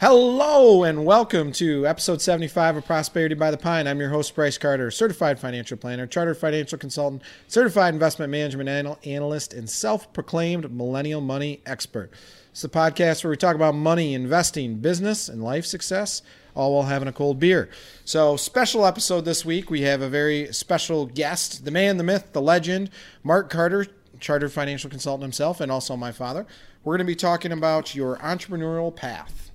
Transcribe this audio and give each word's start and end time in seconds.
Hello 0.00 0.82
and 0.82 1.04
welcome 1.04 1.52
to 1.52 1.86
episode 1.86 2.22
75 2.22 2.78
of 2.78 2.86
Prosperity 2.86 3.34
by 3.34 3.50
the 3.50 3.58
Pint. 3.58 3.86
I'm 3.86 4.00
your 4.00 4.08
host, 4.08 4.34
Bryce 4.34 4.56
Carter, 4.56 4.90
certified 4.90 5.38
financial 5.38 5.76
planner, 5.76 6.06
chartered 6.06 6.38
financial 6.38 6.78
consultant, 6.78 7.20
certified 7.48 7.92
investment 7.92 8.32
management 8.32 8.70
anal- 8.70 8.98
analyst, 9.04 9.52
and 9.52 9.68
self 9.68 10.10
proclaimed 10.14 10.72
millennial 10.72 11.20
money 11.20 11.60
expert. 11.66 12.10
It's 12.50 12.62
the 12.62 12.70
podcast 12.70 13.22
where 13.22 13.30
we 13.30 13.36
talk 13.36 13.54
about 13.54 13.74
money, 13.74 14.14
investing, 14.14 14.76
business, 14.76 15.28
and 15.28 15.44
life 15.44 15.66
success, 15.66 16.22
all 16.54 16.72
while 16.72 16.84
having 16.84 17.06
a 17.06 17.12
cold 17.12 17.38
beer. 17.38 17.68
So, 18.06 18.38
special 18.38 18.86
episode 18.86 19.26
this 19.26 19.44
week. 19.44 19.68
We 19.68 19.82
have 19.82 20.00
a 20.00 20.08
very 20.08 20.50
special 20.54 21.04
guest, 21.04 21.66
the 21.66 21.70
man, 21.70 21.98
the 21.98 22.04
myth, 22.04 22.32
the 22.32 22.40
legend, 22.40 22.88
Mark 23.22 23.50
Carter, 23.50 23.86
chartered 24.18 24.50
financial 24.50 24.88
consultant 24.88 25.24
himself, 25.24 25.60
and 25.60 25.70
also 25.70 25.94
my 25.94 26.10
father. 26.10 26.46
We're 26.84 26.96
going 26.96 27.06
to 27.06 27.12
be 27.12 27.16
talking 27.16 27.52
about 27.52 27.94
your 27.94 28.16
entrepreneurial 28.16 28.96
path. 28.96 29.49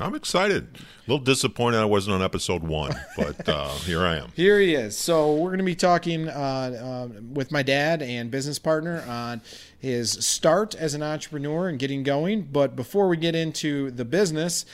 I'm 0.00 0.14
excited. 0.14 0.68
A 0.76 1.10
little 1.10 1.24
disappointed 1.24 1.78
I 1.78 1.84
wasn't 1.84 2.14
on 2.14 2.22
episode 2.22 2.62
one, 2.62 2.94
but 3.16 3.48
uh, 3.48 3.68
here 3.78 4.02
I 4.02 4.16
am. 4.16 4.30
Here 4.34 4.60
he 4.60 4.74
is. 4.74 4.96
So 4.96 5.34
we're 5.34 5.50
going 5.50 5.58
to 5.58 5.64
be 5.64 5.74
talking 5.74 6.28
uh, 6.28 6.32
uh, 6.32 7.20
with 7.32 7.50
my 7.50 7.62
dad 7.62 8.02
and 8.02 8.30
business 8.30 8.58
partner 8.58 9.02
on 9.08 9.40
his 9.78 10.12
start 10.24 10.74
as 10.74 10.94
an 10.94 11.02
entrepreneur 11.02 11.68
and 11.68 11.78
getting 11.78 12.02
going. 12.02 12.42
But 12.42 12.76
before 12.76 13.08
we 13.08 13.16
get 13.16 13.34
into 13.34 13.90
the 13.90 14.04
business, 14.04 14.64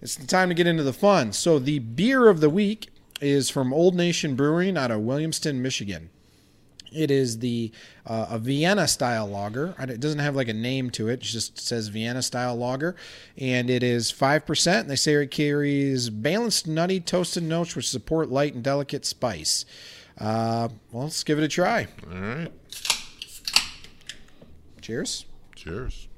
it's 0.00 0.16
the 0.16 0.26
time 0.26 0.48
to 0.48 0.54
get 0.54 0.66
into 0.66 0.82
the 0.82 0.92
fun. 0.92 1.32
So 1.32 1.58
the 1.58 1.78
beer 1.78 2.28
of 2.28 2.40
the 2.40 2.50
week 2.50 2.88
is 3.20 3.50
from 3.50 3.72
Old 3.72 3.94
Nation 3.94 4.34
Brewing 4.34 4.76
out 4.76 4.90
of 4.90 5.00
Williamston, 5.00 5.56
Michigan. 5.56 6.10
It 6.94 7.10
is 7.10 7.38
the 7.38 7.72
uh, 8.06 8.26
a 8.30 8.38
Vienna 8.38 8.86
style 8.88 9.26
lager. 9.26 9.74
It 9.78 10.00
doesn't 10.00 10.18
have 10.18 10.36
like 10.36 10.48
a 10.48 10.54
name 10.54 10.90
to 10.90 11.08
it. 11.08 11.14
It 11.14 11.20
just 11.20 11.58
says 11.58 11.88
Vienna 11.88 12.22
style 12.22 12.56
lager, 12.56 12.96
and 13.36 13.70
it 13.70 13.82
is 13.82 14.10
five 14.10 14.46
percent. 14.46 14.88
They 14.88 14.96
say 14.96 15.14
it 15.14 15.30
carries 15.30 16.10
balanced, 16.10 16.66
nutty, 16.66 17.00
toasted 17.00 17.42
notes 17.42 17.74
which 17.76 17.88
support 17.88 18.30
light 18.30 18.54
and 18.54 18.62
delicate 18.62 19.04
spice. 19.04 19.64
Uh, 20.18 20.68
well, 20.90 21.04
let's 21.04 21.24
give 21.24 21.38
it 21.38 21.44
a 21.44 21.48
try. 21.48 21.88
All 22.12 22.18
right. 22.20 22.52
Cheers. 24.80 25.26
Cheers. 25.54 26.08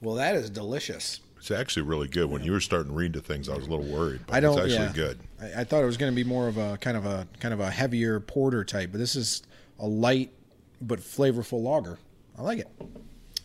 Well, 0.00 0.16
that 0.16 0.34
is 0.34 0.50
delicious. 0.50 1.20
It's 1.42 1.50
actually 1.50 1.82
really 1.82 2.06
good. 2.06 2.30
When 2.30 2.44
you 2.44 2.52
were 2.52 2.60
starting 2.60 2.92
to 2.92 2.96
read 2.96 3.14
the 3.14 3.20
things, 3.20 3.48
I 3.48 3.56
was 3.56 3.66
a 3.66 3.68
little 3.68 3.84
worried, 3.84 4.20
but 4.28 4.36
I 4.36 4.38
don't. 4.38 4.56
it's 4.56 4.72
actually 4.72 4.86
yeah. 4.86 4.92
good. 4.92 5.18
I, 5.40 5.62
I 5.62 5.64
thought 5.64 5.82
it 5.82 5.86
was 5.86 5.96
going 5.96 6.12
to 6.12 6.14
be 6.14 6.22
more 6.22 6.46
of 6.46 6.56
a 6.56 6.78
kind 6.78 6.96
of 6.96 7.04
a 7.04 7.26
kind 7.40 7.52
of 7.52 7.58
a 7.58 7.68
heavier 7.68 8.20
porter 8.20 8.62
type, 8.62 8.92
but 8.92 8.98
this 8.98 9.16
is 9.16 9.42
a 9.80 9.86
light 9.88 10.30
but 10.80 11.00
flavorful 11.00 11.60
lager. 11.60 11.98
I 12.38 12.42
like 12.42 12.60
it. 12.60 12.68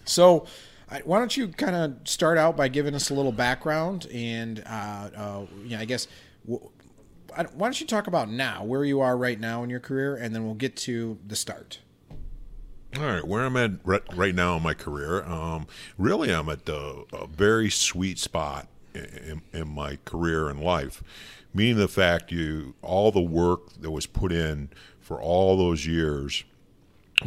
So, 0.05 0.45
I, 0.91 0.99
why 1.05 1.17
don't 1.17 1.35
you 1.35 1.47
kind 1.47 1.75
of 1.75 2.07
start 2.07 2.37
out 2.37 2.55
by 2.55 2.67
giving 2.67 2.93
us 2.93 3.09
a 3.09 3.15
little 3.15 3.31
background 3.31 4.05
and, 4.13 4.63
uh, 4.67 5.09
uh, 5.15 5.45
yeah, 5.65 5.79
I 5.79 5.85
guess. 5.85 6.07
W- 6.47 6.69
I- 7.35 7.45
why 7.45 7.65
don't 7.65 7.81
you 7.81 7.87
talk 7.87 8.05
about 8.05 8.29
now, 8.29 8.63
where 8.63 8.85
you 8.85 9.01
are 9.01 9.17
right 9.17 9.39
now 9.39 9.63
in 9.63 9.71
your 9.71 9.79
career, 9.79 10.15
and 10.15 10.35
then 10.35 10.45
we'll 10.45 10.53
get 10.53 10.75
to 10.77 11.17
the 11.25 11.35
start. 11.35 11.79
All 12.99 13.05
right, 13.05 13.27
where 13.27 13.45
I'm 13.45 13.55
at 13.57 13.73
right, 13.85 14.33
now 14.33 14.57
in 14.57 14.63
my 14.63 14.73
career, 14.73 15.23
um, 15.25 15.67
really, 15.99 16.33
I'm 16.33 16.49
at 16.49 16.67
a, 16.67 17.03
a 17.13 17.27
very 17.27 17.69
sweet 17.69 18.17
spot 18.17 18.67
in, 18.95 19.43
in 19.53 19.67
my 19.67 19.99
career 20.03 20.49
and 20.49 20.59
life. 20.59 21.03
Meaning 21.53 21.77
the 21.77 21.87
fact 21.87 22.31
you 22.31 22.73
all 22.81 23.11
the 23.11 23.21
work 23.21 23.73
that 23.81 23.91
was 23.91 24.07
put 24.07 24.31
in 24.31 24.69
for 24.99 25.21
all 25.21 25.55
those 25.57 25.85
years, 25.85 26.43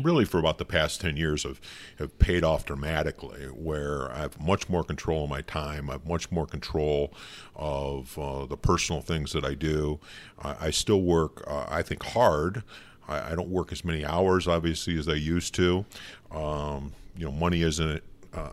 really 0.02 0.24
for 0.24 0.38
about 0.38 0.58
the 0.58 0.64
past 0.64 1.02
ten 1.02 1.16
years, 1.16 1.44
have 1.44 1.60
have 2.00 2.18
paid 2.18 2.42
off 2.42 2.64
dramatically. 2.64 3.44
Where 3.44 4.10
I 4.10 4.18
have 4.22 4.40
much 4.40 4.68
more 4.68 4.82
control 4.82 5.24
of 5.24 5.30
my 5.30 5.42
time, 5.42 5.88
I 5.88 5.92
have 5.92 6.06
much 6.06 6.32
more 6.32 6.46
control 6.46 7.14
of 7.54 8.18
uh, 8.18 8.44
the 8.46 8.56
personal 8.56 9.02
things 9.02 9.32
that 9.32 9.44
I 9.44 9.54
do. 9.54 10.00
I, 10.42 10.66
I 10.66 10.70
still 10.70 11.02
work, 11.02 11.44
uh, 11.46 11.66
I 11.68 11.82
think, 11.82 12.02
hard. 12.02 12.64
I, 13.08 13.32
I 13.32 13.34
don't 13.34 13.50
work 13.50 13.72
as 13.72 13.84
many 13.84 14.04
hours, 14.04 14.48
obviously, 14.48 14.98
as 14.98 15.08
I 15.08 15.14
used 15.14 15.54
to. 15.54 15.84
Um, 16.30 16.92
you 17.16 17.24
know, 17.24 17.32
money 17.32 17.62
isn't 17.62 18.02
uh, 18.32 18.48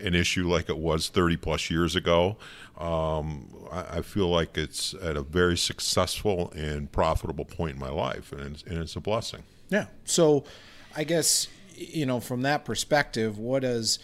an 0.00 0.14
issue 0.14 0.48
like 0.48 0.68
it 0.68 0.78
was 0.78 1.08
30 1.08 1.36
plus 1.36 1.70
years 1.70 1.96
ago. 1.96 2.36
Um, 2.78 3.48
I, 3.70 3.98
I, 3.98 4.02
feel 4.02 4.28
like 4.28 4.56
it's 4.56 4.94
at 4.94 5.16
a 5.16 5.22
very 5.22 5.56
successful 5.56 6.50
and 6.56 6.90
profitable 6.90 7.44
point 7.44 7.74
in 7.74 7.78
my 7.78 7.90
life, 7.90 8.32
and 8.32 8.40
it's, 8.40 8.62
and 8.62 8.78
it's 8.78 8.96
a 8.96 9.00
blessing. 9.00 9.42
Yeah. 9.68 9.86
So, 10.04 10.44
I 10.96 11.04
guess 11.04 11.46
you 11.76 12.06
know 12.06 12.20
from 12.20 12.42
that 12.42 12.64
perspective, 12.64 13.38
what 13.38 13.62
does 13.62 13.98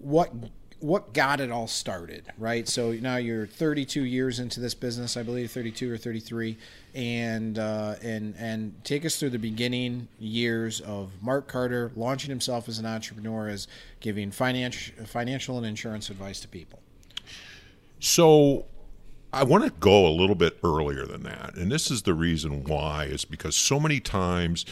what 0.00 0.32
what 0.80 1.12
got 1.14 1.40
it 1.40 1.50
all 1.50 1.66
started, 1.66 2.24
right? 2.38 2.68
So 2.68 2.92
now 2.92 3.16
you're 3.16 3.46
32 3.46 4.04
years 4.04 4.38
into 4.38 4.60
this 4.60 4.74
business, 4.74 5.16
I 5.16 5.22
believe 5.22 5.50
32 5.50 5.92
or 5.92 5.96
33, 5.96 6.56
and 6.94 7.58
uh, 7.58 7.94
and 8.02 8.34
and 8.38 8.74
take 8.84 9.04
us 9.04 9.18
through 9.18 9.30
the 9.30 9.38
beginning 9.38 10.08
years 10.18 10.80
of 10.80 11.10
Mark 11.22 11.48
Carter 11.48 11.90
launching 11.96 12.30
himself 12.30 12.68
as 12.68 12.78
an 12.78 12.86
entrepreneur, 12.86 13.48
as 13.48 13.66
giving 14.00 14.30
financial 14.30 15.04
financial 15.06 15.56
and 15.56 15.66
insurance 15.66 16.10
advice 16.10 16.40
to 16.40 16.48
people. 16.48 16.80
So 17.98 18.66
I 19.32 19.42
want 19.42 19.64
to 19.64 19.70
go 19.70 20.06
a 20.06 20.10
little 20.10 20.36
bit 20.36 20.58
earlier 20.62 21.06
than 21.06 21.24
that. 21.24 21.56
And 21.56 21.72
this 21.72 21.90
is 21.90 22.02
the 22.02 22.14
reason 22.14 22.64
why 22.64 23.06
is 23.06 23.24
because 23.24 23.56
so 23.56 23.80
many 23.80 23.98
times 23.98 24.64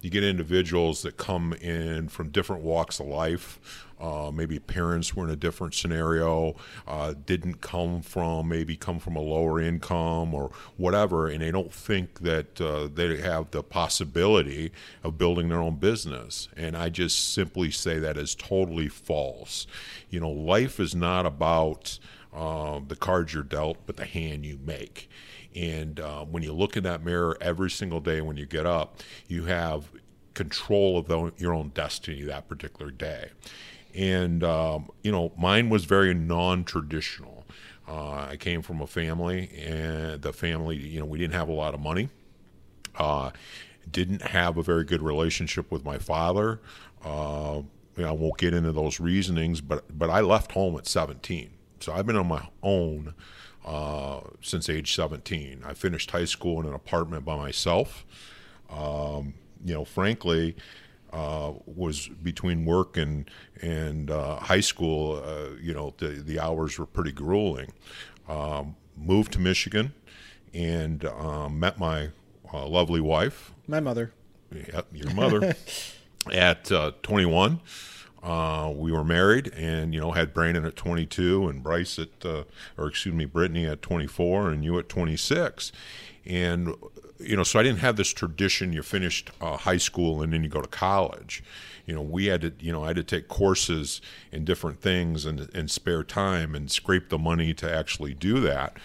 you 0.00 0.10
get 0.10 0.24
individuals 0.24 1.02
that 1.02 1.16
come 1.16 1.52
in 1.54 2.08
from 2.08 2.30
different 2.30 2.62
walks 2.62 3.00
of 3.00 3.06
life. 3.06 3.85
Uh, 4.00 4.30
maybe 4.32 4.58
parents 4.58 5.14
were 5.14 5.24
in 5.24 5.30
a 5.30 5.36
different 5.36 5.74
scenario, 5.74 6.54
uh, 6.86 7.14
didn't 7.24 7.60
come 7.60 8.02
from 8.02 8.48
maybe 8.48 8.76
come 8.76 8.98
from 8.98 9.16
a 9.16 9.20
lower 9.20 9.60
income 9.60 10.34
or 10.34 10.50
whatever, 10.76 11.28
and 11.28 11.42
they 11.42 11.50
don't 11.50 11.72
think 11.72 12.20
that 12.20 12.60
uh, 12.60 12.88
they 12.92 13.16
have 13.16 13.50
the 13.50 13.62
possibility 13.62 14.72
of 15.02 15.16
building 15.16 15.48
their 15.48 15.60
own 15.60 15.76
business. 15.76 16.48
And 16.56 16.76
I 16.76 16.88
just 16.88 17.32
simply 17.32 17.70
say 17.70 17.98
that 17.98 18.16
is 18.16 18.34
totally 18.34 18.88
false. 18.88 19.66
You 20.10 20.20
know, 20.20 20.30
life 20.30 20.78
is 20.78 20.94
not 20.94 21.26
about 21.26 21.98
uh, 22.34 22.80
the 22.86 22.96
cards 22.96 23.32
you're 23.32 23.42
dealt, 23.42 23.78
but 23.86 23.96
the 23.96 24.04
hand 24.04 24.44
you 24.44 24.58
make. 24.64 25.08
And 25.54 25.98
uh, 26.00 26.24
when 26.26 26.42
you 26.42 26.52
look 26.52 26.76
in 26.76 26.84
that 26.84 27.02
mirror 27.02 27.38
every 27.40 27.70
single 27.70 28.00
day 28.00 28.20
when 28.20 28.36
you 28.36 28.44
get 28.44 28.66
up, 28.66 29.00
you 29.26 29.44
have 29.44 29.90
control 30.34 30.98
of 30.98 31.08
the, 31.08 31.32
your 31.38 31.54
own 31.54 31.70
destiny 31.70 32.22
that 32.22 32.46
particular 32.46 32.90
day. 32.90 33.30
And, 33.96 34.44
um, 34.44 34.90
you 35.02 35.10
know, 35.10 35.32
mine 35.38 35.70
was 35.70 35.84
very 35.84 36.12
non 36.12 36.64
traditional. 36.64 37.44
Uh, 37.88 38.26
I 38.30 38.36
came 38.36 38.62
from 38.62 38.80
a 38.80 38.86
family, 38.86 39.48
and 39.56 40.20
the 40.20 40.32
family, 40.32 40.76
you 40.76 40.98
know, 41.00 41.06
we 41.06 41.18
didn't 41.18 41.34
have 41.34 41.48
a 41.48 41.52
lot 41.52 41.72
of 41.72 41.80
money. 41.80 42.08
Uh, 42.96 43.30
didn't 43.90 44.22
have 44.22 44.56
a 44.56 44.62
very 44.62 44.84
good 44.84 45.02
relationship 45.02 45.70
with 45.70 45.84
my 45.84 45.98
father. 45.98 46.60
Uh, 47.04 47.62
I 47.98 48.10
won't 48.10 48.38
get 48.38 48.52
into 48.52 48.72
those 48.72 49.00
reasonings, 49.00 49.60
but 49.60 49.96
but 49.96 50.10
I 50.10 50.20
left 50.20 50.52
home 50.52 50.76
at 50.76 50.86
17, 50.86 51.50
so 51.80 51.92
I've 51.92 52.06
been 52.06 52.16
on 52.16 52.26
my 52.26 52.46
own 52.62 53.14
uh, 53.64 54.20
since 54.42 54.68
age 54.68 54.94
17. 54.94 55.62
I 55.64 55.72
finished 55.74 56.10
high 56.10 56.24
school 56.24 56.60
in 56.60 56.66
an 56.66 56.74
apartment 56.74 57.24
by 57.24 57.36
myself. 57.36 58.04
Um, 58.68 59.34
you 59.64 59.74
know, 59.74 59.84
frankly, 59.84 60.56
uh, 61.12 61.52
was 61.66 62.08
between 62.08 62.64
work 62.64 62.96
and 62.96 63.30
and 63.62 64.10
uh, 64.10 64.36
high 64.36 64.60
school. 64.60 65.22
Uh, 65.24 65.56
you 65.60 65.74
know, 65.74 65.94
the 65.98 66.08
the 66.08 66.38
hours 66.40 66.78
were 66.78 66.86
pretty 66.86 67.12
grueling. 67.12 67.72
Um, 68.28 68.76
moved 68.96 69.32
to 69.34 69.38
Michigan 69.38 69.92
and 70.54 71.04
um, 71.04 71.60
met 71.60 71.78
my 71.78 72.10
uh, 72.52 72.66
lovely 72.66 73.00
wife. 73.00 73.52
My 73.66 73.80
mother. 73.80 74.12
Yeah, 74.52 74.82
your 74.92 75.12
mother. 75.12 75.54
at 76.32 76.70
uh, 76.72 76.92
21. 77.02 77.60
Uh, 78.22 78.72
we 78.74 78.90
were 78.90 79.04
married 79.04 79.52
and 79.54 79.94
you 79.94 80.00
know 80.00 80.10
had 80.10 80.34
Brandon 80.34 80.64
at 80.64 80.74
22 80.74 81.46
and 81.46 81.62
Bryce 81.62 81.98
at 81.98 82.24
uh, 82.24 82.42
or 82.76 82.88
excuse 82.88 83.14
me 83.14 83.24
Brittany 83.24 83.66
at 83.66 83.82
24 83.82 84.50
and 84.50 84.64
you 84.64 84.76
at 84.78 84.88
26 84.88 85.70
and 86.24 86.74
you 87.18 87.36
know 87.36 87.42
so 87.42 87.58
I 87.58 87.62
didn't 87.62 87.78
have 87.78 87.96
this 87.96 88.12
tradition 88.12 88.72
you 88.72 88.82
finished 88.82 89.30
uh, 89.40 89.56
high 89.56 89.76
school 89.76 90.22
and 90.22 90.32
then 90.32 90.42
you 90.42 90.48
go 90.48 90.60
to 90.60 90.68
college. 90.68 91.42
You 91.86 91.94
know 91.94 92.02
we 92.02 92.26
had 92.26 92.40
to 92.42 92.52
you 92.58 92.72
know 92.72 92.84
I 92.84 92.88
had 92.88 92.96
to 92.96 93.04
take 93.04 93.28
courses 93.28 94.00
in 94.32 94.44
different 94.44 94.80
things 94.80 95.24
and, 95.24 95.48
and 95.54 95.70
spare 95.70 96.02
time 96.02 96.54
and 96.54 96.70
scrape 96.70 97.08
the 97.08 97.18
money 97.18 97.54
to 97.54 97.72
actually 97.72 98.14
do 98.14 98.40
that. 98.40 98.76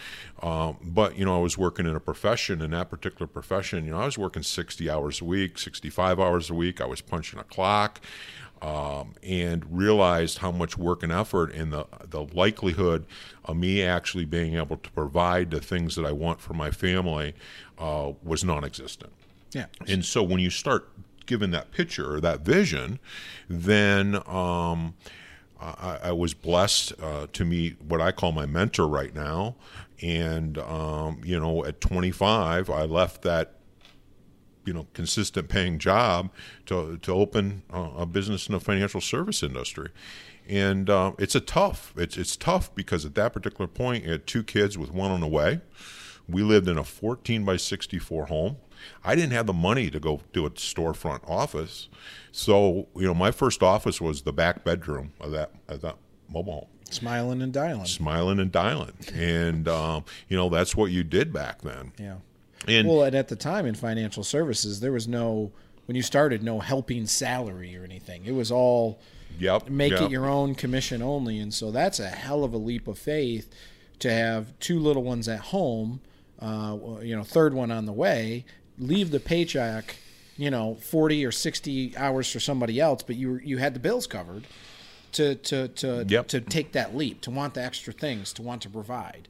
Um, 0.42 0.78
but 0.82 1.18
you 1.18 1.26
know 1.26 1.36
I 1.36 1.42
was 1.42 1.58
working 1.58 1.86
in 1.86 1.96
a 1.96 2.00
profession 2.00 2.62
in 2.62 2.72
that 2.72 2.90
particular 2.90 3.28
profession 3.28 3.86
you 3.86 3.92
know 3.92 4.00
I 4.00 4.06
was 4.06 4.18
working 4.18 4.44
60 4.44 4.90
hours 4.90 5.22
a 5.22 5.26
week 5.26 5.58
65 5.58 6.20
hours 6.20 6.50
a 6.50 6.54
week. 6.54 6.82
I 6.82 6.86
was 6.86 7.02
punching 7.02 7.40
a 7.40 7.44
clock 7.44 8.02
um, 8.62 9.16
and 9.24 9.66
realized 9.76 10.40
how 10.40 10.52
much 10.52 10.78
work 10.78 11.04
and 11.04 11.12
effort 11.12 11.52
and 11.54 11.74
the 11.74 11.86
the 12.08 12.24
likelihood 12.24 13.06
of 13.52 13.58
me 13.58 13.84
actually 13.84 14.26
being 14.26 14.56
able 14.56 14.78
to 14.78 14.92
provide 14.92 15.52
the 15.52 15.62
things 15.62 15.96
that 15.96 16.06
I 16.06 16.12
want 16.12 16.42
for 16.42 16.54
my 16.54 16.72
family 16.72 17.34
uh, 17.78 18.14
was 18.24 18.44
non-existent. 18.44 19.12
Yeah. 19.52 19.66
And 19.88 20.04
so 20.04 20.24
when 20.24 20.40
you 20.40 20.50
start 20.50 20.90
given 21.26 21.52
that 21.52 21.72
picture 21.72 22.14
or 22.14 22.22
that 22.22 22.42
vision, 22.42 23.00
then 23.50 24.16
um, 24.28 24.96
I, 25.60 26.00
I, 26.04 26.12
was 26.12 26.34
blessed 26.34 26.94
uh, 27.02 27.28
to 27.34 27.46
meet 27.46 27.82
what 27.82 28.02
I 28.02 28.12
call 28.12 28.32
my 28.32 28.46
mentor 28.46 28.88
right 28.88 29.14
now. 29.14 29.56
And, 30.02 30.58
um, 30.58 31.22
you 31.24 31.40
know, 31.40 31.64
at 31.66 31.80
25, 31.82 32.70
I 32.70 32.84
left 32.86 33.22
that 33.24 33.54
you 34.64 34.74
know 34.74 34.86
consistent 34.94 35.50
paying 35.50 35.80
job 35.80 36.30
to 36.68 36.98
to 36.98 37.12
open 37.12 37.64
a 37.72 38.06
business 38.06 38.48
in 38.48 38.54
the 38.54 38.60
financial 38.60 39.02
service 39.02 39.42
industry 39.42 39.90
and 40.52 40.90
uh, 40.90 41.14
it's 41.18 41.34
a 41.34 41.40
tough 41.40 41.94
it's 41.96 42.18
it's 42.18 42.36
tough 42.36 42.76
because 42.76 43.06
at 43.06 43.16
that 43.16 43.32
particular 43.34 43.68
point 43.68 44.04
you 44.04 44.12
had 44.12 44.28
two 44.28 44.44
kids 44.44 44.78
with 44.78 44.92
one 44.92 45.10
on 45.10 45.22
the 45.22 45.28
way. 45.28 45.62
We 46.28 46.44
lived 46.44 46.68
in 46.68 46.78
a 46.78 46.84
14 46.84 47.44
by 47.44 47.58
64 47.58 48.28
home. 48.28 48.58
I 49.04 49.16
didn't 49.16 49.32
have 49.32 49.48
the 49.48 49.54
money 49.54 49.90
to 49.90 50.00
go 50.00 50.22
do 50.34 50.46
a 50.46 50.52
storefront 50.52 51.28
office. 51.28 51.88
So 52.32 52.90
you 52.96 53.08
know 53.08 53.14
my 53.14 53.32
first 53.32 53.64
office 53.64 54.02
was 54.02 54.24
the 54.24 54.34
back 54.34 54.64
bedroom 54.66 55.14
of 55.22 55.32
that 55.32 55.52
of 55.70 55.82
that 55.82 55.96
mobile 56.30 56.54
home. 56.54 56.68
Smiling 56.90 57.42
and 57.42 57.54
dialing. 57.54 57.86
Smiling 57.86 58.40
and 58.40 58.52
dialing. 58.52 58.94
And 59.14 59.70
um, 59.70 60.04
you 60.28 60.36
know 60.36 60.50
that's 60.50 60.76
what 60.76 60.92
you 60.92 61.06
did 61.06 61.32
back 61.32 61.62
then. 61.62 61.94
Yeah. 61.98 62.18
And 62.68 62.88
well, 62.88 63.04
and 63.04 63.16
at 63.16 63.30
the 63.30 63.38
time 63.38 63.66
in 63.66 63.74
financial 63.74 64.24
services, 64.24 64.82
there 64.82 64.92
was 64.92 65.08
no 65.08 65.54
when 65.86 65.96
you 65.96 66.04
started 66.04 66.44
no 66.44 66.60
helping 66.60 67.06
salary 67.06 67.78
or 67.78 67.86
anything. 67.86 68.26
It 68.26 68.34
was 68.34 68.52
all 68.52 69.00
yep, 69.40 69.70
make 69.70 69.92
yep. 69.92 70.04
it 70.04 70.12
your 70.12 70.28
own 70.28 70.56
commission 70.56 71.02
only, 71.02 71.40
and 71.40 71.54
so 71.54 71.72
that's 71.72 72.00
a 72.00 72.10
hell 72.10 72.44
of 72.44 72.54
a 72.54 72.58
leap 72.58 72.88
of 72.88 72.98
faith 72.98 73.50
to 74.00 74.12
have 74.12 74.58
two 74.60 74.80
little 74.80 75.04
ones 75.04 75.28
at 75.28 75.40
home. 75.40 76.02
Uh, 76.40 76.78
you 77.02 77.16
know, 77.16 77.24
third 77.24 77.54
one 77.54 77.72
on 77.72 77.86
the 77.86 77.94
way. 77.94 78.46
Leave 78.80 79.12
the 79.12 79.20
paycheck, 79.20 79.98
you 80.38 80.50
know, 80.50 80.76
forty 80.76 81.24
or 81.26 81.32
sixty 81.32 81.96
hours 81.96 82.32
for 82.32 82.40
somebody 82.40 82.80
else, 82.80 83.04
but 83.04 83.16
you 83.16 83.40
you 83.44 83.58
had 83.58 83.74
the 83.74 83.80
bills 83.80 84.08
covered 84.08 84.48
to 85.14 85.36
to 85.36 85.68
to 85.68 86.06
yep. 86.08 86.28
to 86.30 86.42
take 86.42 86.72
that 86.72 86.96
leap, 86.96 87.22
to 87.22 87.32
want 87.32 87.54
the 87.54 87.64
extra 87.64 87.94
things, 87.94 88.34
to 88.34 88.42
want 88.42 88.62
to 88.64 88.70
provide. 88.70 89.28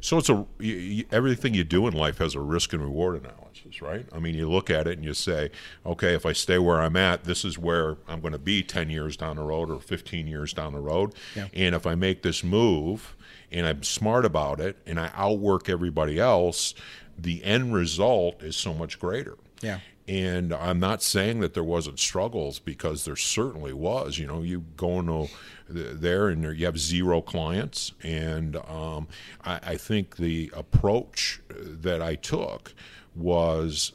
So 0.00 0.18
it's 0.18 0.28
a 0.28 0.46
you, 0.58 1.04
everything 1.12 1.54
you 1.54 1.64
do 1.64 1.86
in 1.86 1.94
life 1.94 2.18
has 2.18 2.34
a 2.34 2.40
risk 2.40 2.72
and 2.72 2.82
reward 2.82 3.22
analysis, 3.22 3.82
right? 3.82 4.06
I 4.12 4.18
mean, 4.18 4.34
you 4.34 4.50
look 4.50 4.70
at 4.70 4.86
it 4.86 4.96
and 4.96 5.04
you 5.04 5.14
say, 5.14 5.50
okay, 5.84 6.14
if 6.14 6.24
I 6.24 6.32
stay 6.32 6.58
where 6.58 6.80
I'm 6.80 6.96
at, 6.96 7.24
this 7.24 7.44
is 7.44 7.58
where 7.58 7.98
I'm 8.08 8.20
going 8.20 8.32
to 8.32 8.38
be 8.38 8.62
10 8.62 8.88
years 8.90 9.16
down 9.16 9.36
the 9.36 9.42
road 9.42 9.70
or 9.70 9.78
15 9.78 10.26
years 10.26 10.52
down 10.52 10.72
the 10.72 10.80
road. 10.80 11.14
Yeah. 11.36 11.48
And 11.52 11.74
if 11.74 11.86
I 11.86 11.94
make 11.94 12.22
this 12.22 12.42
move 12.42 13.14
and 13.52 13.66
I'm 13.66 13.82
smart 13.82 14.24
about 14.24 14.60
it 14.60 14.78
and 14.86 14.98
I 14.98 15.10
outwork 15.14 15.68
everybody 15.68 16.18
else, 16.18 16.74
the 17.18 17.44
end 17.44 17.74
result 17.74 18.42
is 18.42 18.56
so 18.56 18.72
much 18.72 18.98
greater. 18.98 19.36
Yeah. 19.60 19.80
And 20.10 20.52
I'm 20.52 20.80
not 20.80 21.04
saying 21.04 21.38
that 21.38 21.54
there 21.54 21.62
wasn't 21.62 22.00
struggles 22.00 22.58
because 22.58 23.04
there 23.04 23.14
certainly 23.14 23.72
was. 23.72 24.18
You 24.18 24.26
know, 24.26 24.42
you 24.42 24.64
go 24.76 24.98
into 24.98 25.28
there 25.68 26.26
and 26.26 26.42
you 26.58 26.66
have 26.66 26.80
zero 26.80 27.20
clients, 27.20 27.92
and 28.02 28.56
um, 28.56 29.06
I, 29.44 29.60
I 29.62 29.76
think 29.76 30.16
the 30.16 30.50
approach 30.52 31.40
that 31.48 32.02
I 32.02 32.16
took 32.16 32.74
was, 33.14 33.92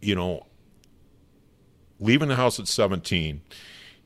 you 0.00 0.14
know, 0.14 0.46
leaving 1.98 2.28
the 2.28 2.36
house 2.36 2.60
at 2.60 2.68
17 2.68 3.40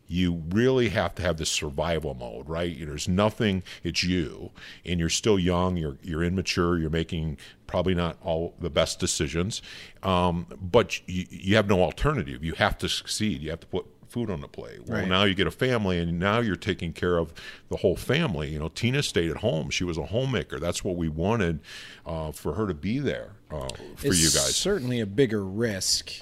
you 0.09 0.43
really 0.51 0.89
have 0.91 1.15
to 1.17 1.23
have 1.23 1.37
this 1.37 1.51
survival 1.51 2.15
mode, 2.15 2.49
right? 2.49 2.77
There's 2.79 3.09
nothing, 3.09 3.63
it's 3.83 4.05
you, 4.05 4.51
and 4.85 5.01
you're 5.01 5.09
still 5.09 5.39
young, 5.39 5.77
you're, 5.77 5.99
you're 6.03 6.23
immature, 6.23 6.79
you're 6.79 6.91
making 6.91 7.39
probably 7.67 7.95
not 7.95 8.17
all 8.23 8.55
the 8.61 8.71
best 8.71 9.01
decisions, 9.01 9.63
um, 10.03 10.47
but 10.61 11.01
you, 11.09 11.27
you 11.31 11.57
have 11.57 11.69
no 11.69 11.83
alternative. 11.83 12.45
You 12.45 12.55
have 12.55 12.79
to 12.79 12.89
succeed, 12.89 13.43
you 13.43 13.51
have 13.51 13.61
to 13.61 13.67
put 13.67 13.87
food 14.09 14.31
on 14.31 14.41
the 14.41 14.49
plate. 14.49 14.87
Well, 14.87 15.01
right. 15.01 15.09
now 15.09 15.25
you 15.25 15.35
get 15.35 15.47
a 15.47 15.51
family, 15.51 15.99
and 15.99 16.19
now 16.19 16.41
you're 16.41 16.57
taking 16.57 16.93
care 16.93 17.19
of 17.19 17.33
the 17.69 17.77
whole 17.77 17.97
family. 17.97 18.51
You 18.51 18.59
know, 18.59 18.69
Tina 18.69 19.03
stayed 19.03 19.31
at 19.31 19.39
home; 19.39 19.71
she 19.71 19.85
was 19.85 19.99
a 19.99 20.07
homemaker. 20.07 20.59
That's 20.59 20.85
what 20.85 20.97
we 20.97 21.09
wanted 21.09 21.61
uh, 22.05 22.33
for 22.33 22.55
her 22.55 22.67
to 22.67 22.75
be 22.75 22.99
there 22.99 23.33
uh, 23.51 23.69
for 23.97 24.07
it's 24.07 24.19
you 24.19 24.41
guys. 24.41 24.57
Certainly 24.57 25.01
a 25.01 25.07
bigger 25.07 25.45
risk 25.45 26.13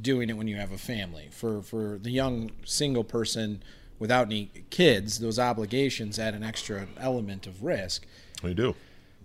doing 0.00 0.30
it 0.30 0.36
when 0.36 0.48
you 0.48 0.56
have 0.56 0.72
a 0.72 0.78
family. 0.78 1.28
For 1.30 1.62
for 1.62 1.98
the 2.00 2.10
young 2.10 2.50
single 2.64 3.04
person 3.04 3.62
without 3.98 4.26
any 4.26 4.50
kids, 4.70 5.18
those 5.18 5.38
obligations 5.38 6.18
add 6.18 6.34
an 6.34 6.42
extra 6.42 6.86
element 6.98 7.46
of 7.46 7.62
risk. 7.62 8.06
They 8.42 8.54
do. 8.54 8.74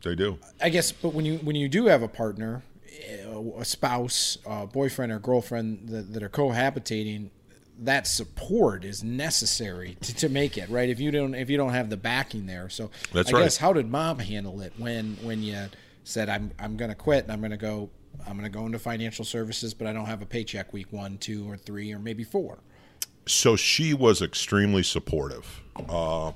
They 0.04 0.16
do. 0.16 0.40
I 0.62 0.70
guess, 0.70 0.92
but 0.92 1.14
when 1.14 1.26
you 1.26 1.38
when 1.38 1.56
you 1.56 1.70
do 1.70 1.86
have 1.86 2.02
a 2.02 2.08
partner, 2.08 2.64
eh, 3.08 3.26
a 3.58 3.66
spouse, 3.66 4.38
a 4.46 4.66
boyfriend 4.66 5.12
or 5.12 5.20
girlfriend 5.20 5.90
that, 5.90 6.14
that 6.14 6.24
are 6.24 6.30
cohabitating, 6.30 7.30
that 7.80 8.08
support 8.08 8.84
is 8.84 9.04
necessary 9.04 9.98
to, 10.02 10.16
to 10.16 10.30
make 10.30 10.58
it 10.58 10.70
right. 10.70 10.90
If 10.90 11.00
you 11.00 11.12
don't 11.12 11.36
if 11.36 11.50
you 11.50 11.58
don't 11.58 11.74
have 11.74 11.90
the 11.90 11.98
backing 11.98 12.48
there, 12.48 12.70
so 12.70 12.90
That's 13.14 13.30
I 13.30 13.38
right. 13.38 13.44
guess 13.44 13.58
how 13.58 13.74
did 13.74 13.90
mom 13.90 14.20
handle 14.20 14.62
it 14.62 14.74
when 14.78 15.18
when 15.22 15.44
you 15.44 15.68
said 16.04 16.30
I'm 16.30 16.52
I'm 16.58 16.78
going 16.78 16.90
to 16.90 16.96
quit 16.96 17.24
and 17.24 17.32
I'm 17.32 17.40
going 17.40 17.52
to 17.52 17.58
go 17.58 17.90
I'm 18.28 18.38
going 18.38 18.50
to 18.50 18.58
go 18.58 18.66
into 18.66 18.80
financial 18.80 19.26
services, 19.26 19.74
but 19.74 19.88
I 19.88 19.94
don't 19.94 20.06
have 20.06 20.22
a 20.22 20.26
paycheck 20.26 20.74
week 20.74 20.88
one, 20.92 21.18
two, 21.18 21.50
or 21.50 21.58
three, 21.58 21.92
or 21.92 22.00
maybe 22.00 22.24
four. 22.24 22.60
So 23.26 23.56
she 23.56 23.94
was 23.94 24.22
extremely 24.22 24.84
supportive. 24.84 25.62
Uh, 25.90 26.32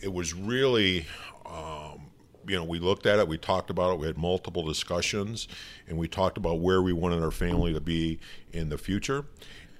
it 0.00 0.12
was 0.12 0.34
really, 0.34 1.06
um, 1.46 2.06
you 2.46 2.56
know, 2.56 2.64
we 2.64 2.78
looked 2.78 3.06
at 3.06 3.18
it, 3.18 3.28
we 3.28 3.38
talked 3.38 3.70
about 3.70 3.94
it, 3.94 3.98
we 3.98 4.06
had 4.06 4.18
multiple 4.18 4.62
discussions, 4.62 5.48
and 5.88 5.96
we 5.96 6.08
talked 6.08 6.36
about 6.36 6.60
where 6.60 6.82
we 6.82 6.92
wanted 6.92 7.22
our 7.22 7.30
family 7.30 7.72
to 7.72 7.80
be 7.80 8.18
in 8.52 8.68
the 8.68 8.78
future. 8.78 9.24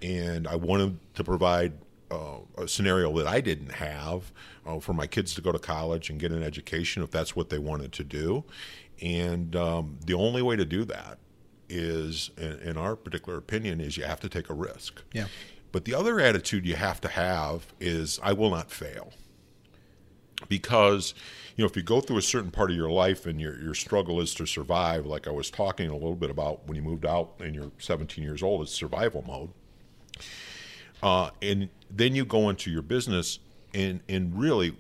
And 0.01 0.49
I 0.49 0.57
wanted 0.57 0.99
to 1.15 1.25
provide 1.25 1.73
uh, 2.11 2.39
a 2.59 2.69
scenario 2.69 3.13
that 3.19 3.27
I 3.27 3.41
didn't 3.41 3.73
have 3.73 4.33
uh, 4.67 4.79
for 4.79 4.93
my 4.93 5.07
kids 5.07 5.35
to 5.35 5.41
go 5.41 5.51
to 5.53 5.59
college 5.59 6.11
and 6.11 6.21
get 6.21 6.31
an 6.31 6.43
education 6.43 7.03
if 7.03 7.11
that's 7.11 7.35
what 7.35 7.49
they 7.49 7.59
wanted 7.59 7.93
to 7.93 8.05
do. 8.05 8.45
And 9.01 9.57
um, 9.57 9.99
the 10.05 10.15
only 10.15 10.43
way 10.43 10.57
to 10.57 10.65
do 10.65 10.85
that 10.85 11.19
is, 11.69 12.31
in, 12.37 12.59
in, 12.61 12.77
our 12.77 12.95
particular 12.95 13.39
opinion, 13.39 13.81
is 13.81 13.97
you 13.97 14.05
have 14.05 14.21
to 14.21 14.29
take 14.29 14.51
a 14.51 14.55
risk. 14.55 15.03
Yeah. 15.13 15.27
But 15.73 15.87
the 15.87 15.95
other 15.95 16.21
attitude 16.21 16.67
you 16.67 16.77
have 16.77 17.01
to 17.01 17.09
have 17.09 17.73
is, 17.81 18.21
I 18.23 18.35
will 18.35 18.51
not 18.51 18.71
fail. 18.71 19.13
Because, 20.49 21.15
you 21.57 21.63
know, 21.63 21.69
if 21.69 21.77
you 21.77 21.83
go 21.83 22.01
through 22.01 22.19
a 22.19 22.23
certain 22.23 22.51
part 22.51 22.71
of 22.71 22.77
your 22.77 22.91
life 22.91 23.27
and 23.27 23.41
your, 23.41 23.59
your 23.61 23.75
struggle 23.75 24.21
is 24.21 24.35
to 24.35 24.47
survive, 24.47 25.07
like 25.07 25.27
I 25.27 25.31
was 25.31 25.51
talking 25.51 25.89
a 25.89 25.95
little 25.95 26.17
bit 26.17 26.31
about 26.31 26.67
when 26.67 26.77
you 26.77 26.83
moved 26.83 27.07
out 27.07 27.35
and 27.39 27.55
you're 27.55 27.71
17 27.79 28.23
years 28.23 28.43
old, 28.43 28.63
it's 28.63 28.73
survival 28.73 29.25
mode. 29.27 29.51
Uh, 31.03 31.31
and 31.41 31.69
then 31.91 32.15
you 32.15 32.25
go 32.25 32.49
into 32.49 32.71
your 32.71 32.83
business 32.83 33.39
and, 33.73 34.01
and 34.09 34.39
really 34.39 34.77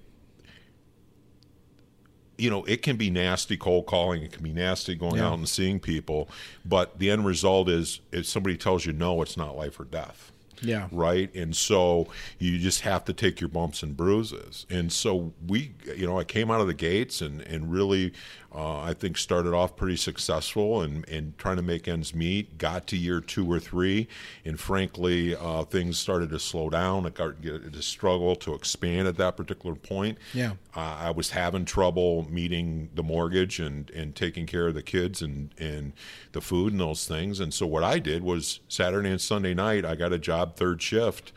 you 2.38 2.50
know, 2.50 2.64
it 2.64 2.82
can 2.82 2.96
be 2.96 3.10
nasty 3.10 3.56
cold 3.56 3.86
calling. 3.86 4.22
It 4.22 4.32
can 4.32 4.42
be 4.42 4.52
nasty 4.52 4.94
going 4.94 5.16
Yeah. 5.16 5.28
out 5.28 5.38
and 5.38 5.48
seeing 5.48 5.78
people. 5.80 6.28
But 6.64 6.98
the 6.98 7.10
end 7.10 7.24
result 7.26 7.68
is 7.68 8.00
if 8.10 8.26
somebody 8.26 8.56
tells 8.56 8.86
you 8.86 8.92
no, 8.92 9.20
it's 9.22 9.36
not 9.36 9.56
life 9.56 9.78
or 9.78 9.84
death. 9.84 10.32
Yeah. 10.64 10.86
Right. 10.92 11.34
And 11.34 11.56
so 11.56 12.06
you 12.38 12.56
just 12.58 12.82
have 12.82 13.04
to 13.06 13.12
take 13.12 13.40
your 13.40 13.48
bumps 13.48 13.82
and 13.82 13.96
bruises. 13.96 14.64
And 14.70 14.92
so 14.92 15.32
we, 15.48 15.72
you 15.96 16.06
know, 16.06 16.20
I 16.20 16.24
came 16.24 16.52
out 16.52 16.60
of 16.60 16.68
the 16.68 16.74
gates 16.74 17.20
and, 17.20 17.40
and 17.42 17.70
really, 17.72 18.12
uh, 18.54 18.80
I 18.80 18.92
think, 18.92 19.16
started 19.16 19.54
off 19.54 19.76
pretty 19.76 19.96
successful 19.96 20.82
and, 20.82 21.08
and 21.08 21.36
trying 21.38 21.56
to 21.56 21.62
make 21.62 21.88
ends 21.88 22.14
meet. 22.14 22.58
Got 22.58 22.86
to 22.88 22.96
year 22.96 23.20
two 23.20 23.50
or 23.50 23.58
three. 23.58 24.08
And 24.44 24.60
frankly, 24.60 25.34
uh, 25.34 25.64
things 25.64 25.98
started 25.98 26.30
to 26.30 26.38
slow 26.38 26.68
down. 26.68 27.06
It 27.06 27.14
got 27.14 27.42
to 27.42 27.82
struggle 27.82 28.36
to 28.36 28.54
expand 28.54 29.08
at 29.08 29.16
that 29.16 29.36
particular 29.36 29.74
point. 29.74 30.18
Yeah. 30.34 30.52
Uh, 30.76 30.96
I 30.98 31.10
was 31.10 31.30
having 31.30 31.64
trouble 31.64 32.26
meeting 32.30 32.90
the 32.94 33.02
mortgage 33.02 33.58
and, 33.58 33.88
and 33.90 34.14
taking 34.14 34.46
care 34.46 34.68
of 34.68 34.74
the 34.74 34.82
kids 34.82 35.22
and, 35.22 35.50
and 35.58 35.94
the 36.32 36.40
food 36.42 36.72
and 36.72 36.80
those 36.80 37.06
things. 37.06 37.40
And 37.40 37.54
so 37.54 37.66
what 37.66 37.82
I 37.82 37.98
did 37.98 38.22
was 38.22 38.60
Saturday 38.68 39.10
and 39.10 39.20
Sunday 39.20 39.54
night, 39.54 39.86
I 39.86 39.94
got 39.94 40.12
a 40.12 40.18
job 40.18 40.56
third 40.56 40.82
shift, 40.82 41.32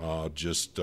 uh, 0.00 0.28
just 0.34 0.78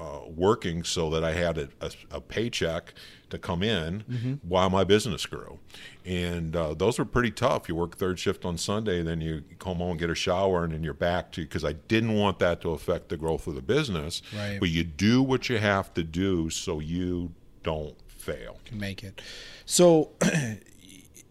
uh, 0.00 0.20
working 0.28 0.82
so 0.84 1.10
that 1.10 1.22
I 1.22 1.32
had 1.32 1.58
a, 1.58 1.68
a, 1.80 1.90
a 2.12 2.20
paycheck 2.20 2.94
to 3.28 3.38
come 3.38 3.62
in 3.62 4.02
Mm-hmm. 4.10 4.32
while 4.48 4.70
my 4.70 4.82
business 4.84 5.26
grew. 5.26 5.58
And 6.04 6.56
uh, 6.56 6.74
those 6.74 6.98
were 6.98 7.04
pretty 7.04 7.30
tough. 7.30 7.68
You 7.68 7.74
work 7.76 7.96
third 7.96 8.18
shift 8.18 8.44
on 8.44 8.56
Sunday, 8.56 9.02
then 9.02 9.20
you 9.20 9.42
come 9.58 9.76
home 9.76 9.90
and 9.92 10.00
get 10.00 10.10
a 10.10 10.14
shower, 10.14 10.64
and 10.64 10.72
then 10.72 10.82
you're 10.82 10.94
back 10.94 11.30
to 11.32 11.42
because 11.42 11.64
I 11.64 11.74
didn't 11.74 12.14
want 12.14 12.38
that 12.40 12.60
to 12.62 12.70
affect 12.70 13.08
the 13.10 13.16
growth 13.16 13.46
of 13.46 13.54
the 13.54 13.62
business. 13.62 14.22
Right. 14.34 14.58
But 14.58 14.70
you 14.70 14.82
do 14.84 15.22
what 15.22 15.48
you 15.48 15.58
have 15.58 15.92
to 15.94 16.02
do 16.02 16.50
so 16.50 16.80
you 16.80 17.32
don't 17.62 17.94
fail. 18.08 18.58
Can 18.64 18.78
make 18.80 19.04
it. 19.04 19.20
So 19.66 20.10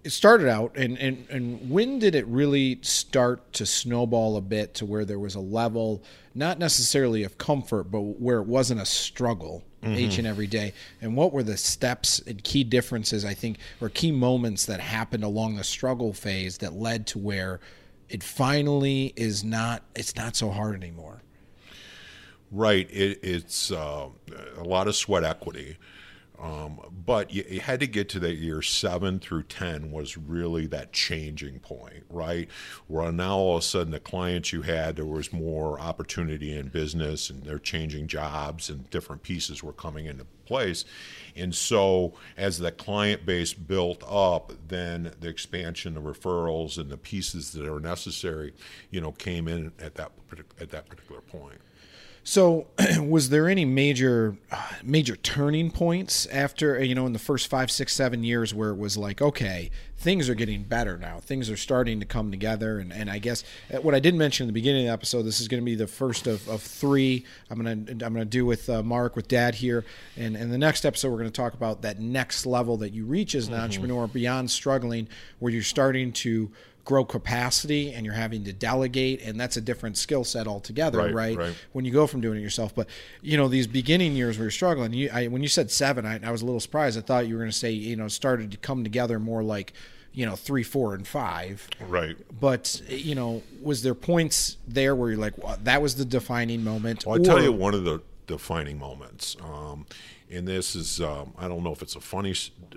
it 0.04 0.12
started 0.12 0.48
out, 0.48 0.76
and, 0.76 0.98
and, 0.98 1.28
and 1.30 1.70
when 1.70 2.00
did 2.00 2.16
it 2.16 2.26
really 2.28 2.80
start 2.82 3.52
to 3.54 3.66
snowball 3.66 4.38
a 4.38 4.42
bit 4.42 4.74
to 4.76 4.86
where 4.86 5.04
there 5.04 5.20
was 5.20 5.36
a 5.36 5.40
level, 5.42 6.04
not 6.34 6.58
necessarily 6.58 7.24
of 7.24 7.38
comfort, 7.38 7.86
but 7.86 8.00
where 8.00 8.40
it 8.40 8.48
wasn't 8.48 8.80
a 8.80 8.86
struggle 8.86 9.64
each 9.86 10.18
and 10.18 10.26
every 10.26 10.48
day? 10.48 10.74
And 11.02 11.16
what 11.16 11.34
were 11.34 11.44
the 11.44 11.58
steps 11.58 12.20
and 12.20 12.42
key 12.44 12.64
differences, 12.64 13.26
I 13.26 13.34
think, 13.34 13.58
or 13.82 13.90
key 13.90 14.12
moments 14.12 14.66
that 14.68 14.80
happened 14.80 15.24
along 15.24 15.56
the 15.56 15.64
struggle 15.64 16.14
phase 16.14 16.60
that 16.60 16.74
led 16.74 17.08
to 17.08 17.20
where 17.20 17.60
it 18.10 18.24
finally 18.24 19.14
is 19.16 19.44
not 19.44 19.84
it's 19.96 20.16
not 20.16 20.36
so 20.36 20.50
hard 20.50 20.76
anymore. 20.76 21.22
Right. 22.52 22.90
It, 22.90 23.20
it's 23.22 23.72
uh, 23.72 24.08
a 24.58 24.64
lot 24.64 24.88
of 24.88 24.96
sweat 24.96 25.24
equity. 25.24 25.78
Um, 26.42 26.80
but 27.06 27.34
you, 27.34 27.44
you, 27.50 27.60
had 27.60 27.82
to 27.82 27.88
get 27.88 28.08
to 28.10 28.20
that 28.20 28.36
year 28.36 28.62
seven 28.62 29.20
through 29.20 29.44
10 29.44 29.92
was 29.92 30.18
really 30.18 30.68
that 30.68 30.94
changing 30.94 31.60
point, 31.60 32.06
right? 32.10 32.48
Where 32.88 33.12
now 33.12 33.36
all 33.36 33.58
of 33.58 33.64
a 33.64 33.66
sudden 33.66 33.92
the 33.92 34.00
clients 34.00 34.54
you 34.54 34.62
had, 34.62 34.96
there 34.96 35.06
was 35.06 35.34
more 35.34 35.80
opportunity 35.80 36.56
in 36.56 36.70
business 36.70 37.30
and 37.30 37.44
they're 37.44 37.60
changing 37.60 38.08
jobs 38.08 38.70
and 38.70 38.90
different 38.90 39.22
pieces 39.22 39.62
were 39.62 39.74
coming 39.74 40.06
into 40.06 40.26
place. 40.46 40.86
And 41.36 41.54
so 41.54 42.14
as 42.38 42.58
the 42.58 42.72
client 42.72 43.26
base 43.26 43.54
built 43.54 44.02
up, 44.10 44.54
then 44.70 45.12
the 45.20 45.28
expansion, 45.28 45.94
the 45.94 46.02
referrals, 46.02 46.78
and 46.78 46.90
the 46.90 46.98
pieces 46.98 47.52
that 47.52 47.68
are 47.68 47.82
necessary, 47.82 48.54
you 48.92 49.02
know, 49.02 49.12
came 49.12 49.50
in 49.50 49.74
at 49.80 49.96
that, 49.96 50.12
at 50.60 50.70
that 50.70 50.88
particular 50.88 51.22
point. 51.22 51.60
So, 52.30 52.68
was 53.02 53.30
there 53.30 53.50
any 53.50 53.66
major, 53.66 54.38
major 54.84 55.16
turning 55.16 55.72
points 55.72 56.28
after 56.28 56.80
you 56.84 56.94
know 56.94 57.08
in 57.08 57.14
the 57.14 57.18
first 57.18 57.48
five, 57.48 57.72
six, 57.72 57.92
seven 57.96 58.24
years 58.24 58.54
where 58.54 58.70
it 58.70 58.78
was 58.78 59.00
like, 59.00 59.20
okay, 59.20 59.72
things 59.98 60.30
are 60.30 60.36
getting 60.36 60.62
better 60.62 60.96
now, 60.96 61.18
things 61.18 61.50
are 61.50 61.58
starting 61.58 62.00
to 62.02 62.06
come 62.06 62.30
together, 62.30 62.78
and, 62.78 62.94
and 62.94 63.10
I 63.10 63.18
guess 63.18 63.44
uh, 63.74 63.78
what 63.78 63.96
I 63.96 64.00
didn't 64.00 64.20
mention 64.20 64.44
in 64.44 64.48
the 64.48 64.54
beginning 64.54 64.84
of 64.84 64.90
the 64.90 64.94
episode, 64.94 65.24
this 65.24 65.42
is 65.42 65.48
going 65.48 65.60
to 65.60 65.66
be 65.66 65.74
the 65.74 65.88
first 65.88 66.28
of, 66.28 66.48
of 66.48 66.62
three. 66.62 67.26
I'm 67.50 67.58
gonna 67.58 67.72
I'm 67.72 67.98
gonna 67.98 68.26
do 68.26 68.46
with 68.46 68.70
uh, 68.70 68.84
Mark 68.84 69.16
with 69.16 69.28
Dad 69.28 69.56
here, 69.56 69.84
and 70.16 70.36
and 70.36 70.54
the 70.54 70.58
next 70.60 70.86
episode 70.86 71.10
we're 71.10 71.18
going 71.18 71.32
to 71.32 71.42
talk 71.42 71.56
about 71.56 71.82
that 71.82 72.00
next 72.00 72.46
level 72.46 72.78
that 72.78 72.94
you 72.94 73.06
reach 73.06 73.34
as 73.34 73.48
an 73.48 73.56
mm-hmm. 73.56 73.64
entrepreneur 73.64 74.06
beyond 74.06 74.52
struggling, 74.52 75.08
where 75.40 75.52
you're 75.52 75.64
starting 75.64 76.12
to 76.12 76.52
grow 76.86 77.06
capacity 77.06 77.94
and 77.94 78.06
you're 78.06 78.16
having 78.16 78.44
to 78.44 78.54
delegate 78.54 79.22
and 79.22 79.40
that's 79.40 79.58
a 79.58 79.62
different 79.62 79.98
skill 79.98 80.24
set 80.24 80.48
altogether 80.48 80.98
right, 80.98 81.14
right, 81.14 81.38
right, 81.38 81.56
when 81.72 81.86
you 81.86 81.92
go 81.92 82.08
from 82.08 82.22
doing 82.22 82.40
it 82.40 82.42
yourself. 82.42 82.74
But 82.74 82.88
you 83.22 83.38
know 83.38 83.48
these 83.48 83.68
beginning 83.68 84.16
years 84.16 84.38
where 84.38 84.46
you're 84.46 84.52
struggling 84.52 84.94
you, 84.94 85.10
I, 85.14 85.28
when 85.28 85.42
you 85.42 85.50
said 85.50 85.70
seven 85.72 86.06
I, 86.06 86.20
I 86.24 86.32
was 86.32 86.42
a 86.42 86.46
little 86.46 86.60
surprised. 86.60 86.98
I 86.98 87.02
thought 87.02 87.28
you 87.28 87.36
were 87.36 87.42
going 87.42 87.52
to 87.52 87.58
say 87.58 87.72
you 87.72 87.96
know 87.96 88.08
started 88.08 88.52
to 88.52 88.58
come 88.58 88.84
together 88.84 89.20
more 89.20 89.44
like 89.44 89.74
you 90.14 90.26
know 90.26 90.36
three 90.36 90.64
four 90.64 90.96
and 90.96 91.08
five. 91.08 91.68
Right. 91.80 92.18
But 92.40 92.82
you 92.88 93.16
know 93.16 93.44
was 93.62 93.84
there 93.84 93.96
points 93.96 94.58
there 94.68 94.96
where 94.96 95.12
you're 95.12 95.20
like 95.20 95.38
well, 95.38 95.58
that 95.64 95.82
was 95.82 95.96
the 95.96 96.06
defining 96.06 96.64
moment 96.64 97.06
well, 97.06 97.18
i'll 97.18 97.24
tell 97.24 97.42
you 97.42 97.52
one 97.52 97.74
of 97.74 97.84
the 97.84 98.02
defining 98.28 98.78
moments 98.78 99.36
um, 99.42 99.86
and 100.32 100.48
this 100.48 100.76
is 100.76 101.02
um, 101.02 101.34
I 101.38 101.48
don't 101.48 101.64
know 101.64 101.72
if 101.72 101.82
it's 101.82 101.96
a 101.96 102.00
funny 102.00 102.34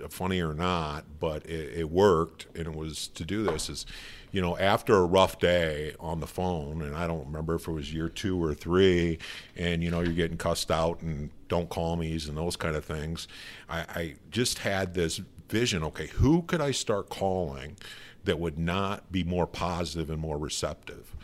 funny 0.09 0.41
or 0.41 0.53
not, 0.53 1.05
but 1.19 1.45
it, 1.45 1.79
it, 1.79 1.89
worked, 1.89 2.47
and 2.55 2.67
it 2.67 2.75
was 2.75 3.07
to 3.09 3.23
do 3.23 3.43
this 3.43 3.69
is, 3.69 3.85
you 4.31 4.41
know, 4.41 4.57
after 4.57 4.95
a 4.95 5.05
rough 5.05 5.39
day 5.39 5.93
on 5.99 6.19
the 6.19 6.27
phone, 6.27 6.81
and 6.81 6.95
I 6.95 7.05
don't 7.05 7.25
remember 7.25 7.55
if 7.55 7.67
it 7.67 7.71
was 7.71 7.93
year 7.93 8.09
two 8.09 8.41
or 8.41 8.53
three, 8.53 9.19
and 9.55 9.83
you 9.83 9.91
know 9.91 10.01
you're 10.01 10.13
getting 10.13 10.37
cussed 10.37 10.71
out 10.71 11.01
and 11.01 11.29
don't 11.47 11.69
call 11.69 11.95
me's 11.95 12.27
and 12.27 12.37
those 12.37 12.55
kind 12.55 12.75
of 12.75 12.83
things. 12.83 13.27
I, 13.69 13.79
I 13.81 14.15
just 14.31 14.59
had 14.59 14.93
this 14.93 15.21
vision. 15.49 15.83
Okay, 15.83 16.07
who 16.07 16.41
could 16.43 16.61
I 16.61 16.71
start 16.71 17.09
calling 17.09 17.77
that 18.25 18.39
would 18.39 18.57
not 18.57 19.11
be 19.11 19.23
more 19.23 19.45
positive 19.45 20.09
and 20.09 20.19
more 20.19 20.37
receptive? 20.37 21.15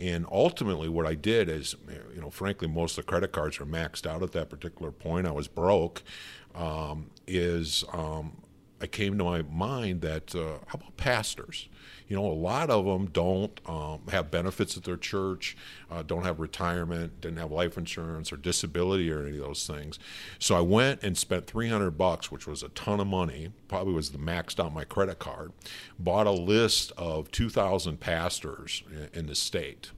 And 0.00 0.26
ultimately, 0.32 0.88
what 0.88 1.06
I 1.06 1.14
did 1.14 1.50
is, 1.50 1.76
you 2.14 2.22
know, 2.22 2.30
frankly, 2.30 2.66
most 2.66 2.96
of 2.96 3.04
the 3.04 3.10
credit 3.10 3.32
cards 3.32 3.60
were 3.60 3.66
maxed 3.66 4.06
out 4.06 4.22
at 4.22 4.32
that 4.32 4.48
particular 4.48 4.90
point. 4.90 5.26
I 5.26 5.32
was 5.32 5.46
broke. 5.46 6.02
Um, 6.54 7.10
is 7.28 7.84
um, 7.92 8.38
I 8.80 8.86
came 8.86 9.18
to 9.18 9.24
my 9.24 9.42
mind 9.42 10.00
that 10.00 10.34
uh, 10.34 10.58
how 10.66 10.74
about 10.74 10.96
pastors? 10.96 11.68
You 12.08 12.16
know, 12.16 12.26
a 12.26 12.32
lot 12.32 12.70
of 12.70 12.86
them 12.86 13.06
don't 13.06 13.60
um, 13.66 14.00
have 14.10 14.30
benefits 14.30 14.76
at 14.76 14.84
their 14.84 14.96
church, 14.96 15.56
uh, 15.90 16.02
don't 16.02 16.24
have 16.24 16.40
retirement, 16.40 17.20
didn't 17.20 17.38
have 17.38 17.52
life 17.52 17.78
insurance 17.78 18.32
or 18.32 18.36
disability 18.36 19.12
or 19.12 19.26
any 19.26 19.38
of 19.38 19.44
those 19.44 19.66
things. 19.66 19.98
So 20.38 20.56
I 20.56 20.60
went 20.60 21.02
and 21.02 21.16
spent 21.16 21.46
300 21.46 21.92
bucks, 21.92 22.32
which 22.32 22.46
was 22.46 22.62
a 22.62 22.68
ton 22.70 22.98
of 22.98 23.06
money, 23.06 23.52
probably 23.68 23.92
was 23.92 24.10
the 24.10 24.18
maxed 24.18 24.58
out 24.58 24.74
my 24.74 24.84
credit 24.84 25.20
card, 25.20 25.52
bought 25.98 26.26
a 26.26 26.32
list 26.32 26.90
of 26.96 27.30
2,000 27.30 28.00
pastors 28.00 28.82
in 29.12 29.26
the 29.26 29.36
state 29.36 29.92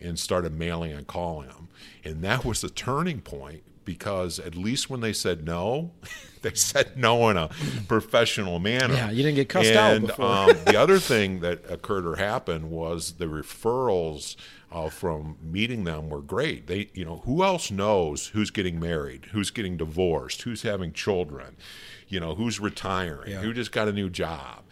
and 0.00 0.18
started 0.18 0.52
mailing 0.52 0.92
and 0.92 1.06
calling 1.06 1.48
them. 1.48 1.68
And 2.04 2.22
that 2.22 2.44
was 2.44 2.60
the 2.60 2.70
turning 2.70 3.20
point 3.20 3.62
because 3.90 4.38
at 4.38 4.54
least 4.54 4.88
when 4.88 5.00
they 5.00 5.12
said 5.12 5.44
no, 5.44 5.90
they 6.42 6.54
said 6.54 6.96
no 6.96 7.28
in 7.28 7.36
a 7.36 7.50
professional 7.88 8.60
manner. 8.60 8.94
Yeah, 8.94 9.10
you 9.10 9.24
didn't 9.24 9.34
get 9.34 9.48
cussed 9.48 9.70
and, 9.70 10.04
out 10.04 10.06
before. 10.06 10.24
um, 10.24 10.50
the 10.64 10.76
other 10.80 11.00
thing 11.00 11.40
that 11.40 11.68
occurred 11.68 12.06
or 12.06 12.14
happened 12.14 12.70
was 12.70 13.14
the 13.14 13.24
referrals 13.24 14.36
uh, 14.70 14.88
from 14.90 15.38
meeting 15.42 15.82
them 15.82 16.08
were 16.08 16.22
great. 16.22 16.68
They, 16.68 16.88
you 16.94 17.04
know, 17.04 17.22
who 17.24 17.42
else 17.42 17.72
knows 17.72 18.28
who's 18.28 18.52
getting 18.52 18.78
married, 18.78 19.26
who's 19.32 19.50
getting 19.50 19.76
divorced, 19.76 20.42
who's 20.42 20.62
having 20.62 20.92
children, 20.92 21.56
you 22.06 22.20
know, 22.20 22.36
who's 22.36 22.60
retiring, 22.60 23.32
yeah. 23.32 23.40
who 23.40 23.52
just 23.52 23.72
got 23.72 23.88
a 23.88 23.92
new 23.92 24.08
job. 24.08 24.62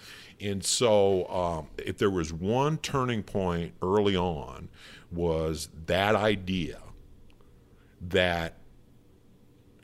And 0.41 0.65
so, 0.65 1.27
um, 1.29 1.67
if 1.77 1.99
there 1.99 2.11
was 2.11 2.33
one 2.33 2.79
turning 2.79 3.25
point 3.25 3.73
early 3.83 4.15
on, 4.15 4.69
was 5.11 5.71
that 5.87 6.15
idea 6.15 6.79
that 8.01 8.55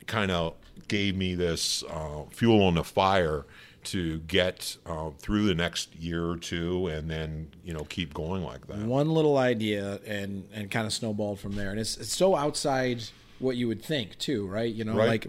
kind 0.07 0.31
of 0.31 0.55
gave 0.87 1.15
me 1.15 1.35
this 1.35 1.83
uh, 1.89 2.23
fuel 2.29 2.63
on 2.63 2.75
the 2.75 2.83
fire 2.83 3.45
to 3.85 4.19
get 4.19 4.77
uh, 4.85 5.11
through 5.19 5.45
the 5.45 5.55
next 5.55 5.95
year 5.95 6.27
or 6.27 6.37
two 6.37 6.87
and 6.87 7.09
then 7.09 7.47
you 7.63 7.73
know 7.73 7.83
keep 7.85 8.13
going 8.13 8.43
like 8.43 8.67
that. 8.67 8.77
One 8.77 9.11
little 9.11 9.37
idea 9.37 9.99
and 10.05 10.47
and 10.53 10.69
kind 10.69 10.85
of 10.85 10.93
snowballed 10.93 11.39
from 11.39 11.55
there. 11.55 11.71
And 11.71 11.79
it's, 11.79 11.97
it's 11.97 12.15
so 12.15 12.35
outside 12.35 13.03
what 13.39 13.57
you 13.57 13.67
would 13.67 13.83
think 13.83 14.17
too 14.17 14.47
right? 14.47 14.73
You 14.73 14.83
know 14.83 14.95
right. 14.95 15.07
like 15.07 15.27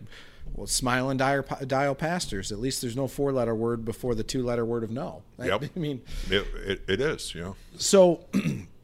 well 0.55 0.67
smile 0.67 1.11
and 1.11 1.19
dial, 1.19 1.45
dial 1.67 1.95
pastors. 1.95 2.51
At 2.51 2.59
least 2.59 2.81
there's 2.81 2.97
no 2.97 3.09
four 3.09 3.33
letter 3.33 3.55
word 3.55 3.85
before 3.85 4.15
the 4.15 4.25
two 4.25 4.43
letter 4.43 4.65
word 4.65 4.83
of 4.83 4.91
no. 4.91 5.23
Yep. 5.39 5.65
i 5.77 5.79
mean 5.79 6.01
it, 6.31 6.47
it, 6.67 6.83
it 6.89 7.01
is 7.01 7.35
yeah. 7.35 7.53
So 7.77 8.25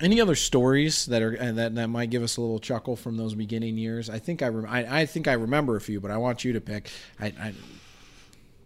any 0.00 0.20
other 0.20 0.34
stories 0.34 1.06
that 1.06 1.22
are 1.22 1.36
uh, 1.40 1.52
that 1.52 1.74
that 1.74 1.88
might 1.88 2.10
give 2.10 2.22
us 2.22 2.36
a 2.36 2.40
little 2.40 2.58
chuckle 2.58 2.96
from 2.96 3.16
those 3.16 3.34
beginning 3.34 3.76
years? 3.76 4.08
I 4.08 4.18
think 4.18 4.42
I, 4.42 4.48
rem- 4.48 4.66
I, 4.68 5.00
I 5.00 5.06
think 5.06 5.28
I 5.28 5.32
remember 5.32 5.76
a 5.76 5.80
few, 5.80 6.00
but 6.00 6.10
I 6.10 6.16
want 6.16 6.44
you 6.44 6.52
to 6.52 6.60
pick. 6.60 6.90
I, 7.20 7.26
I 7.26 7.54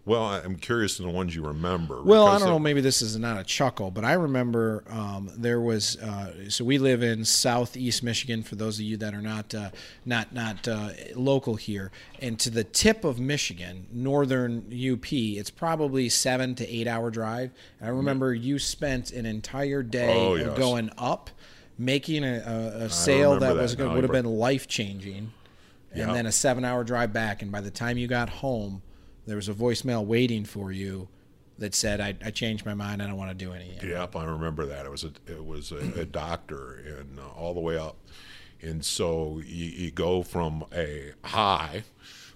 well, 0.05 0.25
I'm 0.25 0.57
curious 0.57 0.99
in 0.99 1.05
the 1.05 1.11
ones 1.13 1.33
you 1.33 1.45
remember. 1.45 2.01
Well, 2.01 2.27
I 2.27 2.37
don't 2.37 2.49
know. 2.49 2.59
Maybe 2.59 2.81
this 2.81 3.01
is 3.01 3.17
not 3.17 3.39
a 3.39 3.43
chuckle, 3.43 3.89
but 3.89 4.03
I 4.03 4.13
remember 4.13 4.83
um, 4.89 5.31
there 5.37 5.61
was. 5.61 5.95
Uh, 5.97 6.49
so 6.49 6.65
we 6.65 6.77
live 6.77 7.01
in 7.01 7.23
southeast 7.23 8.03
Michigan. 8.03 8.43
For 8.43 8.55
those 8.55 8.79
of 8.79 8.85
you 8.85 8.97
that 8.97 9.13
are 9.13 9.21
not 9.21 9.55
uh, 9.55 9.69
not 10.05 10.33
not 10.33 10.67
uh, 10.67 10.89
local 11.15 11.55
here, 11.55 11.89
and 12.21 12.37
to 12.39 12.49
the 12.49 12.65
tip 12.65 13.05
of 13.05 13.17
Michigan, 13.17 13.87
northern 13.93 14.65
UP, 14.73 15.13
it's 15.13 15.49
probably 15.49 16.09
seven 16.09 16.53
to 16.55 16.67
eight 16.67 16.87
hour 16.87 17.09
drive. 17.09 17.51
And 17.79 17.87
I 17.87 17.91
remember 17.93 18.33
you 18.33 18.59
spent 18.59 19.11
an 19.11 19.25
entire 19.25 19.83
day 19.83 20.13
oh, 20.13 20.35
yes. 20.35 20.57
going 20.57 20.89
up, 20.97 21.29
making 21.77 22.25
a, 22.25 22.39
a, 22.39 22.85
a 22.85 22.89
sale 22.89 23.39
that, 23.39 23.39
that 23.39 23.55
was 23.55 23.77
would 23.77 24.03
have 24.03 24.11
been 24.11 24.25
life 24.25 24.67
changing, 24.67 25.31
and 25.93 26.13
then 26.13 26.25
a 26.25 26.31
seven 26.33 26.65
hour 26.65 26.83
drive 26.83 27.13
back. 27.13 27.41
And 27.41 27.53
by 27.53 27.61
the 27.61 27.71
time 27.71 27.97
you 27.97 28.07
got 28.07 28.27
home 28.27 28.81
there 29.25 29.35
was 29.35 29.49
a 29.49 29.53
voicemail 29.53 30.05
waiting 30.05 30.45
for 30.45 30.71
you 30.71 31.07
that 31.59 31.75
said, 31.75 32.01
"I, 32.01 32.15
I 32.23 32.31
changed 32.31 32.65
my 32.65 32.73
mind. 32.73 33.01
I 33.01 33.07
don't 33.07 33.17
want 33.17 33.37
to 33.37 33.45
do 33.45 33.53
anything." 33.53 33.89
Yep, 33.89 34.15
I 34.15 34.25
remember 34.25 34.65
that. 34.65 34.85
It 34.85 34.91
was 34.91 35.03
a 35.03 35.11
it 35.27 35.45
was 35.45 35.71
a, 35.71 36.01
a 36.01 36.05
doctor 36.05 36.83
and 36.99 37.19
uh, 37.19 37.27
all 37.37 37.53
the 37.53 37.59
way 37.59 37.77
up, 37.77 37.97
and 38.61 38.83
so 38.83 39.41
you, 39.45 39.65
you, 39.65 39.91
go 39.91 40.23
from 40.23 40.65
a 40.73 41.11
high, 41.23 41.83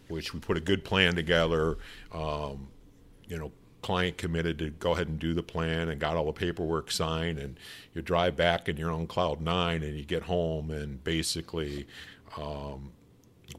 which 0.07 0.33
we 0.33 0.39
put 0.39 0.57
a 0.57 0.61
good 0.61 0.83
plan 0.83 1.15
together. 1.15 1.77
Um, 2.11 2.67
you 3.27 3.37
know, 3.37 3.51
client 3.81 4.17
committed 4.17 4.59
to 4.59 4.69
go 4.69 4.91
ahead 4.93 5.07
and 5.07 5.19
do 5.19 5.33
the 5.33 5.43
plan 5.43 5.89
and 5.89 5.99
got 5.99 6.15
all 6.15 6.25
the 6.25 6.33
paperwork 6.33 6.91
signed, 6.91 7.39
and 7.39 7.59
you 7.93 8.01
drive 8.01 8.35
back 8.35 8.67
and 8.67 8.77
you're 8.77 8.91
on 8.91 9.07
cloud 9.07 9.41
nine, 9.41 9.83
and 9.83 9.97
you 9.97 10.05
get 10.05 10.23
home 10.23 10.71
and 10.71 11.03
basically. 11.03 11.87
Um, 12.37 12.91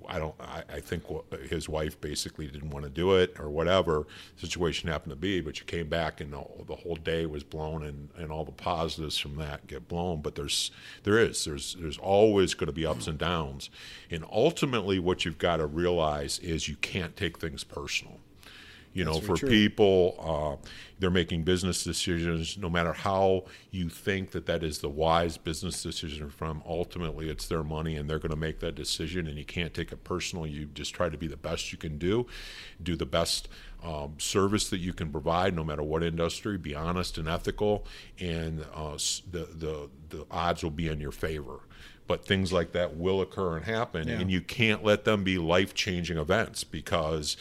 I 0.07 0.19
don't. 0.19 0.35
I, 0.41 0.63
I 0.75 0.81
think 0.81 1.05
his 1.49 1.69
wife 1.69 2.01
basically 2.01 2.47
didn't 2.47 2.71
want 2.71 2.85
to 2.85 2.91
do 2.91 3.15
it 3.17 3.35
or 3.39 3.51
whatever 3.51 4.07
situation 4.37 4.89
happened 4.89 5.11
to 5.11 5.17
be. 5.17 5.41
But 5.41 5.59
you 5.61 5.67
came 5.67 5.89
back 5.89 6.21
and 6.21 6.33
the, 6.33 6.45
the 6.67 6.77
whole 6.77 6.97
day 6.97 7.27
was 7.27 7.43
blown, 7.43 7.85
and, 7.85 8.09
and 8.17 8.31
all 8.31 8.45
the 8.45 8.53
positives 8.53 9.19
from 9.19 9.37
that 9.37 9.67
get 9.67 9.89
blown. 9.89 10.21
But 10.21 10.35
there's 10.35 10.71
there 11.05 11.19
is 11.19 11.45
there's 11.45 11.77
there's 11.81 11.99
always 11.99 12.55
going 12.55 12.67
to 12.67 12.73
be 12.73 12.87
ups 12.87 13.07
and 13.07 13.19
downs, 13.19 13.71
and 14.11 14.25
ultimately 14.31 14.99
what 14.99 15.25
you've 15.25 15.39
got 15.39 15.57
to 15.59 15.67
realize 15.67 16.39
is 16.41 16.69
you 16.69 16.77
can't 16.77 17.17
take 17.17 17.39
things 17.39 17.65
personal. 17.65 18.19
You 18.95 19.05
know, 19.05 19.21
for 19.21 19.37
true. 19.37 19.49
people, 19.49 20.59
uh, 20.63 20.69
they're 20.99 21.11
making 21.11 21.45
business 21.45 21.85
decisions. 21.85 22.59
No 22.59 22.69
matter 22.69 22.93
how 22.93 23.45
you 23.71 23.89
think 23.89 24.33
that 24.33 24.47
that 24.47 24.65
is 24.65 24.79
the 24.79 24.89
wise 24.89 25.37
business 25.37 25.83
decision 25.83 26.31
from, 26.31 26.63
ultimately 26.67 27.29
it's 27.31 27.47
their 27.47 27.63
money 27.63 27.97
and 27.97 28.09
they're 28.11 28.19
going 28.19 28.31
to 28.31 28.37
make 28.37 28.59
that 28.61 28.75
decision. 28.75 29.27
And 29.29 29.39
you 29.39 29.45
can't 29.45 29.73
take 29.73 29.93
it 29.93 30.03
personal. 30.05 30.47
You 30.47 30.67
just 30.67 30.95
try 30.95 31.09
to 31.09 31.19
be 31.19 31.29
the 31.29 31.37
best 31.37 31.71
you 31.71 31.79
can 31.79 31.99
do, 31.99 32.27
do 32.83 32.97
the 32.97 33.07
best 33.07 33.49
um, 33.85 34.15
service 34.19 34.69
that 34.71 34.79
you 34.79 34.93
can 34.93 35.11
provide, 35.13 35.55
no 35.55 35.63
matter 35.63 35.83
what 35.83 36.03
industry. 36.03 36.59
Be 36.59 36.75
honest 36.75 37.19
and 37.19 37.29
ethical, 37.29 37.87
and 38.19 38.65
uh, 38.75 38.93
the 39.31 39.49
the 39.55 39.89
the 40.09 40.27
odds 40.31 40.65
will 40.65 40.71
be 40.73 40.89
in 40.89 40.99
your 40.99 41.13
favor. 41.13 41.61
But 42.09 42.25
things 42.25 42.53
like 42.55 42.73
that 42.73 42.97
will 42.97 43.21
occur 43.21 43.57
and 43.57 43.67
happen, 43.67 44.09
Yeah. 44.09 44.15
and 44.19 44.31
you 44.31 44.41
can't 44.41 44.83
let 44.83 45.05
them 45.05 45.23
be 45.25 45.37
life 45.39 45.75
changing 45.75 46.17
events 46.17 46.65
because 46.65 47.37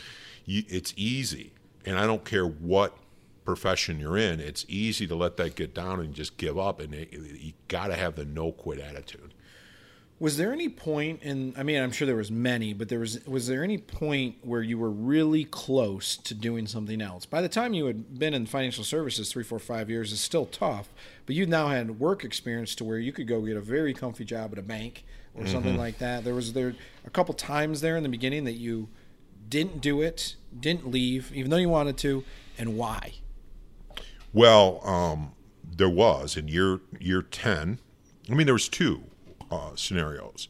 you, 0.47 0.63
it's 0.67 0.93
easy. 0.97 1.51
And 1.85 1.99
I 1.99 2.07
don't 2.07 2.25
care 2.25 2.47
what 2.47 2.97
profession 3.45 3.99
you're 3.99 4.17
in, 4.17 4.39
it's 4.39 4.65
easy 4.67 5.07
to 5.07 5.15
let 5.15 5.37
that 5.37 5.55
get 5.55 5.73
down 5.73 6.01
and 6.01 6.13
just 6.13 6.35
give 6.37 6.57
up. 6.57 6.81
And 6.81 6.93
it, 6.93 7.13
you 7.13 7.53
got 7.67 7.87
to 7.87 7.95
have 7.95 8.15
the 8.15 8.25
no 8.25 8.51
quit 8.51 8.79
attitude. 8.79 9.33
Was 10.19 10.37
there 10.37 10.51
any 10.51 10.67
point 10.67 11.21
in? 11.21 11.53
I 11.55 11.61
mean, 11.61 11.79
I'm 11.79 11.91
sure 11.91 12.07
there 12.07 12.15
was 12.15 12.31
many, 12.31 12.73
but 12.73 12.89
there 12.89 12.97
was. 12.97 13.23
Was 13.27 13.47
there 13.47 13.63
any 13.63 13.77
point 13.77 14.37
where 14.41 14.63
you 14.63 14.79
were 14.79 14.89
really 14.89 15.43
close 15.45 16.17
to 16.17 16.33
doing 16.33 16.65
something 16.65 17.03
else? 17.03 17.27
By 17.27 17.39
the 17.39 17.47
time 17.47 17.75
you 17.75 17.85
had 17.85 18.17
been 18.17 18.33
in 18.33 18.47
financial 18.47 18.83
services, 18.83 19.31
three, 19.31 19.43
four, 19.43 19.59
five 19.59 19.91
years 19.91 20.11
is 20.11 20.19
still 20.19 20.47
tough, 20.47 20.89
but 21.27 21.35
you 21.35 21.45
now 21.45 21.67
had 21.67 21.99
work 21.99 22.23
experience 22.23 22.73
to 22.75 22.83
where 22.83 22.97
you 22.97 23.13
could 23.13 23.27
go 23.27 23.41
get 23.41 23.57
a 23.57 23.61
very 23.61 23.93
comfy 23.93 24.25
job 24.25 24.51
at 24.53 24.57
a 24.57 24.63
bank 24.63 25.05
or 25.35 25.45
something 25.45 25.73
mm-hmm. 25.73 25.81
like 25.81 25.99
that. 25.99 26.23
There 26.23 26.33
was 26.33 26.53
there 26.53 26.73
a 27.05 27.11
couple 27.11 27.35
times 27.35 27.81
there 27.81 27.95
in 27.95 28.01
the 28.01 28.09
beginning 28.09 28.43
that 28.45 28.53
you 28.53 28.89
didn't 29.47 29.81
do 29.81 30.01
it, 30.01 30.35
didn't 30.57 30.89
leave, 30.89 31.31
even 31.33 31.49
though 31.51 31.57
you 31.57 31.69
wanted 31.69 31.97
to, 31.99 32.23
and 32.57 32.77
why? 32.77 33.13
Well, 34.33 34.81
um, 34.83 35.33
there 35.63 35.89
was 35.89 36.37
in 36.37 36.47
year 36.47 36.79
year 36.99 37.21
ten. 37.21 37.79
I 38.29 38.33
mean, 38.33 38.45
there 38.45 38.53
was 38.53 38.69
two 38.69 39.03
uh, 39.49 39.71
scenarios. 39.75 40.47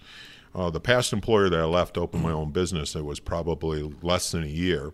Uh, 0.55 0.69
the 0.71 0.79
past 0.79 1.13
employer 1.13 1.49
that 1.49 1.59
I 1.59 1.65
left 1.65 1.97
opened 1.97 2.23
my 2.23 2.31
own 2.31 2.51
business. 2.51 2.95
It 2.95 3.05
was 3.05 3.19
probably 3.19 3.93
less 4.01 4.31
than 4.31 4.43
a 4.43 4.47
year. 4.47 4.85
And 4.85 4.93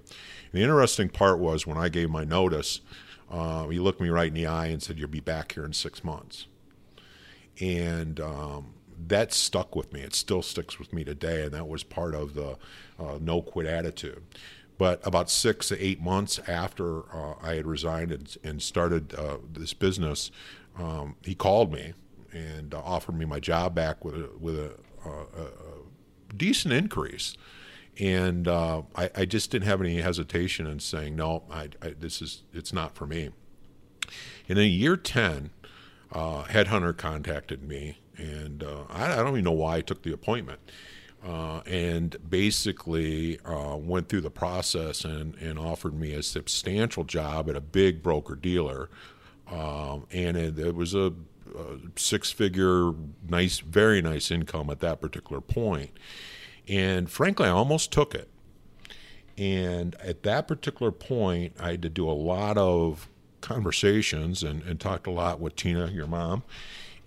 the 0.52 0.62
interesting 0.62 1.08
part 1.10 1.40
was 1.40 1.66
when 1.66 1.78
I 1.78 1.88
gave 1.88 2.10
my 2.10 2.26
notice, 2.26 2.82
uh, 3.32 3.68
he 3.70 3.80
looked 3.80 4.02
me 4.02 4.10
right 4.10 4.28
in 4.28 4.34
the 4.34 4.46
eye 4.46 4.68
and 4.68 4.84
said, 4.84 5.00
"You'll 5.00 5.08
be 5.08 5.22
back 5.22 5.54
here 5.54 5.64
in 5.64 5.74
six 5.74 6.04
months." 6.04 6.48
And 7.62 8.20
um, 8.20 8.74
that 9.08 9.34
stuck 9.34 9.76
with 9.76 9.94
me. 9.94 10.02
It 10.02 10.16
still 10.16 10.42
sticks 10.42 10.80
with 10.80 10.94
me 10.94 11.04
today, 11.04 11.44
and 11.44 11.54
that 11.54 11.68
was 11.68 11.84
part 11.84 12.16
of 12.16 12.34
the 12.34 12.58
uh, 13.00 13.18
no 13.20 13.42
quit 13.42 13.68
attitude. 13.68 14.24
But 14.78 15.06
about 15.06 15.30
six 15.30 15.68
to 15.70 15.84
eight 15.84 16.02
months 16.02 16.40
after 16.48 17.04
uh, 17.16 17.36
I 17.42 17.56
had 17.56 17.68
resigned 17.68 18.12
and, 18.12 18.38
and 18.44 18.62
started 18.62 19.14
uh, 19.16 19.38
this 19.52 19.74
business, 19.74 20.32
um, 20.78 21.16
he 21.24 21.36
called 21.36 21.72
me 21.72 21.94
and 22.32 22.74
uh, 22.74 22.82
offered 22.84 23.16
me 23.16 23.26
my 23.26 23.40
job 23.40 23.76
back 23.76 24.04
with 24.04 24.16
a, 24.16 24.30
with 24.40 24.58
a, 24.58 24.72
uh, 25.06 25.26
a, 25.38 25.48
decent 26.36 26.74
increase. 26.74 27.38
And 28.00 28.48
uh, 28.48 28.82
I, 28.96 29.10
I 29.16 29.26
just 29.26 29.52
didn't 29.52 29.68
have 29.68 29.80
any 29.80 30.02
hesitation 30.02 30.66
in 30.66 30.80
saying 30.80 31.16
no. 31.16 31.44
I, 31.52 31.70
I, 31.80 31.90
this 31.90 32.24
is 32.24 32.42
it's 32.52 32.74
not 32.74 32.96
for 32.96 33.06
me. 33.06 33.30
And 34.50 34.58
in 34.58 34.72
year 34.72 34.98
ten, 34.98 35.52
uh, 36.12 36.44
headhunter 36.46 36.98
contacted 36.98 37.62
me, 37.62 38.00
and 38.18 38.64
uh, 38.64 38.84
I, 38.90 39.14
I 39.14 39.16
don't 39.18 39.30
even 39.30 39.44
know 39.44 39.52
why 39.52 39.78
I 39.78 39.82
took 39.82 40.04
the 40.04 40.14
appointment. 40.14 40.60
Uh, 41.26 41.62
and 41.66 42.18
basically 42.30 43.40
uh, 43.46 43.78
went 43.78 44.10
through 44.10 44.20
the 44.20 44.30
process 44.30 45.06
and, 45.06 45.36
and 45.36 45.58
offered 45.58 45.98
me 45.98 46.14
a 46.14 46.22
substantial 46.22 47.06
job 47.06 47.50
at 47.50 47.56
a 47.56 47.62
big 47.62 48.04
broker 48.04 48.36
dealer, 48.36 48.90
um, 49.50 50.06
and 50.12 50.36
it, 50.36 50.60
it 50.60 50.76
was 50.76 50.94
a, 50.94 51.14
a 51.58 51.78
six-figure, 51.96 52.92
nice, 53.30 53.60
very 53.60 54.02
nice 54.02 54.32
income 54.32 54.70
at 54.70 54.82
that 54.82 55.00
particular 55.00 55.40
point. 55.40 55.92
And 56.68 57.10
frankly, 57.10 57.48
I 57.48 57.52
almost 57.52 57.92
took 57.92 58.14
it. 58.14 58.28
And 59.38 59.96
at 59.96 60.24
that 60.24 60.48
particular 60.48 60.92
point, 60.92 61.56
I 61.60 61.72
had 61.72 61.82
to 61.84 61.90
do 61.90 62.10
a 62.10 62.12
lot 62.12 62.58
of 62.58 63.08
conversations 63.42 64.44
and, 64.44 64.62
and 64.64 64.80
talked 64.80 65.08
a 65.08 65.12
lot 65.12 65.40
with 65.40 65.56
Tina, 65.56 65.88
your 65.88 66.08
mom. 66.08 66.44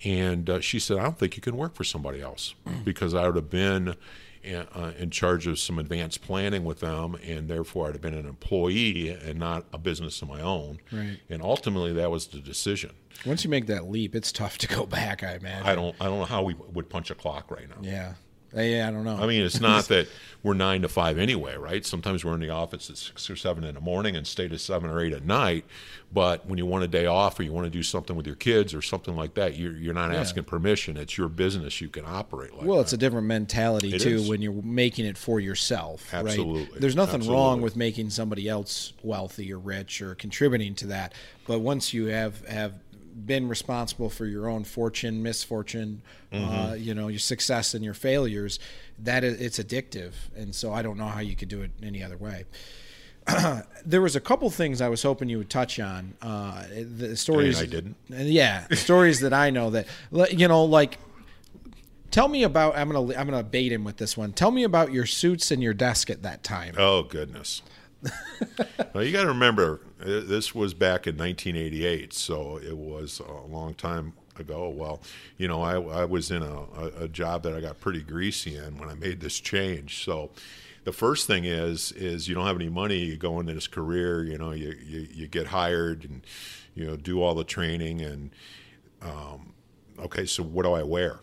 And 0.05 0.49
uh, 0.51 0.61
she 0.61 0.79
said, 0.79 0.99
I 0.99 1.05
don't 1.05 1.19
think 1.19 1.37
you 1.37 1.43
can 1.43 1.57
work 1.57 1.75
for 1.75 1.85
somebody 1.85 2.21
else 2.21 2.55
because 2.85 3.15
I 3.15 3.27
would 3.27 3.37
have 3.37 3.51
been 3.51 3.97
in, 4.43 4.57
uh, 4.57 4.93
in 4.99 5.11
charge 5.11 5.47
of 5.47 5.59
some 5.59 5.79
advanced 5.79 6.23
planning 6.23 6.65
with 6.65 6.81
them, 6.81 7.17
and 7.25 7.49
therefore 7.49 7.89
I'd 7.89 7.95
have 7.95 8.03
been 8.03 8.15
an 8.15 8.27
employee 8.27 9.09
and 9.09 9.39
not 9.39 9.65
a 9.73 9.79
business 9.79 10.23
of 10.23 10.29
my 10.29 10.41
own. 10.41 10.79
Right. 10.93 11.19
And 11.29 11.43
ultimately, 11.43 11.93
that 11.95 12.11
was 12.11 12.29
the 12.29 12.39
decision. 12.39 12.93
Once 13.25 13.43
you 13.43 13.51
make 13.51 13.67
that 13.67 13.89
leap, 13.89 14.15
it's 14.15 14.31
tough 14.31 14.59
to 14.59 14.69
go 14.69 14.87
back. 14.87 15.23
I 15.23 15.35
imagine. 15.35 15.67
I 15.67 15.75
don't, 15.75 15.97
I 16.01 16.05
don't 16.05 16.19
know 16.19 16.25
how 16.27 16.43
we 16.43 16.55
would 16.55 16.89
punch 16.89 17.11
a 17.11 17.15
clock 17.15 17.51
right 17.51 17.69
now. 17.69 17.77
Yeah. 17.81 18.15
Uh, 18.57 18.61
yeah, 18.63 18.89
I 18.89 18.91
don't 18.91 19.05
know. 19.05 19.17
I 19.17 19.27
mean, 19.27 19.43
it's 19.43 19.61
not 19.61 19.85
that 19.89 20.09
we're 20.43 20.55
nine 20.55 20.83
to 20.83 20.89
five 20.89 21.19
anyway, 21.19 21.57
right? 21.57 21.85
Sometimes 21.85 22.25
we're 22.25 22.35
in 22.35 22.41
the 22.41 22.51
office 22.51 22.89
at 22.89 22.97
six 22.97 23.29
or 23.29 23.37
seven 23.37 23.65
in 23.65 23.75
the 23.75 23.81
morning 23.81 24.15
and 24.17 24.27
stay 24.27 24.47
to 24.49 24.59
seven 24.59 24.89
or 24.91 25.01
eight 25.01 25.13
at 25.13 25.25
night. 25.25 25.65
But 26.13 26.47
when 26.47 26.57
you 26.57 26.65
want 26.67 26.85
a 26.85 26.89
day 26.89 27.07
off 27.07 27.39
or 27.41 27.43
you 27.43 27.53
want 27.53 27.65
to 27.67 27.71
do 27.71 27.83
something 27.83 28.15
with 28.17 28.27
your 28.27 28.37
kids 28.37 28.73
or 28.73 28.81
something 28.81 29.17
like 29.17 29.35
that, 29.35 29.57
you're, 29.57 29.73
you're 29.77 29.93
not 29.93 30.15
asking 30.15 30.45
permission. 30.45 30.97
It's 30.97 31.19
your 31.19 31.29
business. 31.29 31.81
You 31.81 31.89
can 31.89 32.05
operate 32.07 32.55
like 32.57 32.65
Well, 32.65 32.77
that. 32.77 32.83
it's 32.85 32.93
a 32.93 32.97
different 32.97 33.27
mentality 33.27 33.93
It 33.93 34.01
too 34.01 34.17
is. 34.17 34.29
when 34.29 34.41
you're 34.41 34.63
making 34.63 35.05
it 35.05 35.19
for 35.19 35.41
yourself, 35.41 36.13
right? 36.13 36.21
Absolutely. 36.27 36.79
There's 36.79 36.95
nothing 36.97 37.29
wrong 37.29 37.61
with 37.61 37.75
making 37.77 38.11
somebody 38.11 38.49
else 38.49 38.93
wealthy 39.03 39.53
or 39.53 39.59
rich 39.59 40.01
or 40.01 40.15
contributing 40.15 40.77
to 40.77 40.87
that, 40.87 41.13
but 41.47 41.59
once 41.59 41.93
you 41.93 42.07
have 42.07 42.47
have 42.47 42.73
been 43.25 43.49
responsible 43.49 44.11
for 44.11 44.27
your 44.27 44.49
own 44.49 44.65
fortune, 44.65 45.23
misfortune, 45.23 46.03
uh, 46.33 46.37
Mm-hmm. 46.37 46.83
you 46.83 46.95
know, 46.95 47.09
your 47.09 47.19
success 47.19 47.73
and 47.73 47.85
your 47.85 47.95
failures, 47.95 48.59
that 48.99 49.25
is, 49.25 49.41
it's 49.41 49.59
addictive, 49.59 50.13
and 50.37 50.55
so 50.55 50.73
I 50.73 50.83
don't 50.83 50.99
know 50.99 51.07
how 51.07 51.21
you 51.21 51.35
could 51.35 51.49
do 51.49 51.63
it 51.63 51.71
any 51.83 52.03
other 52.03 52.17
way. 52.17 52.45
there 53.87 54.03
was 54.03 54.15
a 54.17 54.21
couple 54.21 54.49
things 54.51 54.81
I 54.81 54.89
was 54.89 55.03
hoping 55.03 55.29
you 55.29 55.39
would 55.39 55.51
touch 55.51 55.81
on. 55.81 56.15
Uh, 56.21 56.65
the 56.69 57.17
stories 57.17 57.61
I 57.61 57.67
didn't. 57.67 57.97
Yeah, 58.09 58.67
stories 58.73 59.21
that 59.21 59.33
I 59.33 59.51
know 59.51 59.71
that 59.71 59.87
you 60.33 60.47
know, 60.47 60.65
like 60.65 60.99
Tell 62.13 62.29
me 62.29 62.45
about. 62.45 62.79
I'm 62.79 62.91
gonna. 62.91 63.15
I'm 63.15 63.29
gonna 63.29 63.43
bait 63.43 63.73
him 63.73 63.85
with 63.85 63.97
this 63.99 64.17
one. 64.17 64.33
Tell 64.33 64.51
me 64.51 64.63
about 64.63 64.93
your 64.93 65.07
suits 65.07 65.51
and 65.51 65.63
your 65.63 65.75
desk 65.75 66.09
at 66.09 66.23
that 66.23 66.43
time. 66.43 66.75
Oh 66.79 67.03
goodness! 67.03 67.63
well, 68.95 69.05
you 69.05 69.13
got 69.13 69.23
to 69.23 69.29
remember 69.29 69.81
uh, 69.85 69.86
this 69.99 70.55
was 70.55 70.75
back 70.75 71.07
in 71.07 71.17
1988, 71.17 72.13
so 72.13 72.59
it 72.59 72.77
was 72.77 73.21
a 73.21 73.47
long 73.47 73.75
time 73.75 74.13
ago. 74.39 74.69
Well, 74.69 75.01
you 75.39 75.49
know, 75.49 75.63
I, 75.63 76.01
I 76.01 76.05
was 76.05 76.31
in 76.31 76.43
a, 76.43 76.65
a, 76.99 77.09
job 77.09 77.43
that 77.45 77.55
I 77.55 77.61
got 77.61 77.81
pretty 77.81 78.03
greasy 78.03 78.57
in 78.57 78.79
when 78.79 78.89
I 78.89 78.95
made 78.95 79.21
this 79.21 79.41
change. 79.41 80.05
So, 80.05 80.31
the 80.85 80.93
first 80.93 81.27
thing 81.27 81.45
is 81.45 81.93
is 81.93 82.29
you 82.29 82.35
don't 82.35 82.47
have 82.47 82.57
any 82.57 82.69
money. 82.69 82.99
You 82.99 83.17
go 83.17 83.41
into 83.41 83.55
this 83.55 83.67
career. 83.67 84.23
You 84.25 84.39
know, 84.39 84.53
you 84.53 84.75
you, 84.85 85.09
you 85.13 85.27
get 85.27 85.47
hired 85.49 86.05
and 86.05 86.25
you 86.75 86.87
know 86.87 86.97
do 86.97 87.23
all 87.23 87.35
the 87.35 87.45
training 87.45 88.03
and 88.03 88.31
um, 89.03 89.55
okay. 89.99 90.27
So 90.27 90.43
what 90.43 90.65
do 90.65 90.73
I 90.73 90.83
wear? 90.83 91.21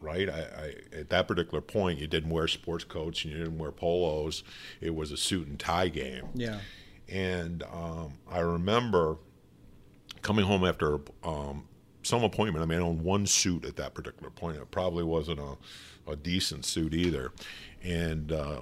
right? 0.00 0.28
I, 0.28 0.40
I, 0.40 0.74
at 0.98 1.10
that 1.10 1.28
particular 1.28 1.60
point, 1.60 1.98
you 1.98 2.06
didn't 2.06 2.30
wear 2.30 2.48
sports 2.48 2.84
coats 2.84 3.24
and 3.24 3.32
you 3.32 3.38
didn't 3.38 3.58
wear 3.58 3.72
polos. 3.72 4.44
It 4.80 4.94
was 4.94 5.10
a 5.10 5.16
suit 5.16 5.48
and 5.48 5.58
tie 5.58 5.88
game. 5.88 6.28
Yeah. 6.34 6.60
And 7.08 7.62
um, 7.72 8.14
I 8.30 8.40
remember 8.40 9.16
coming 10.22 10.44
home 10.44 10.64
after 10.64 11.00
um, 11.24 11.64
some 12.02 12.22
appointment. 12.22 12.62
I 12.62 12.66
mean, 12.66 12.78
I 12.78 12.82
owned 12.82 13.02
one 13.02 13.26
suit 13.26 13.64
at 13.64 13.76
that 13.76 13.94
particular 13.94 14.30
point. 14.30 14.56
It 14.56 14.70
probably 14.70 15.04
wasn't 15.04 15.40
a, 15.40 15.56
a 16.10 16.16
decent 16.16 16.64
suit 16.64 16.94
either. 16.94 17.32
And 17.82 18.32
uh, 18.32 18.60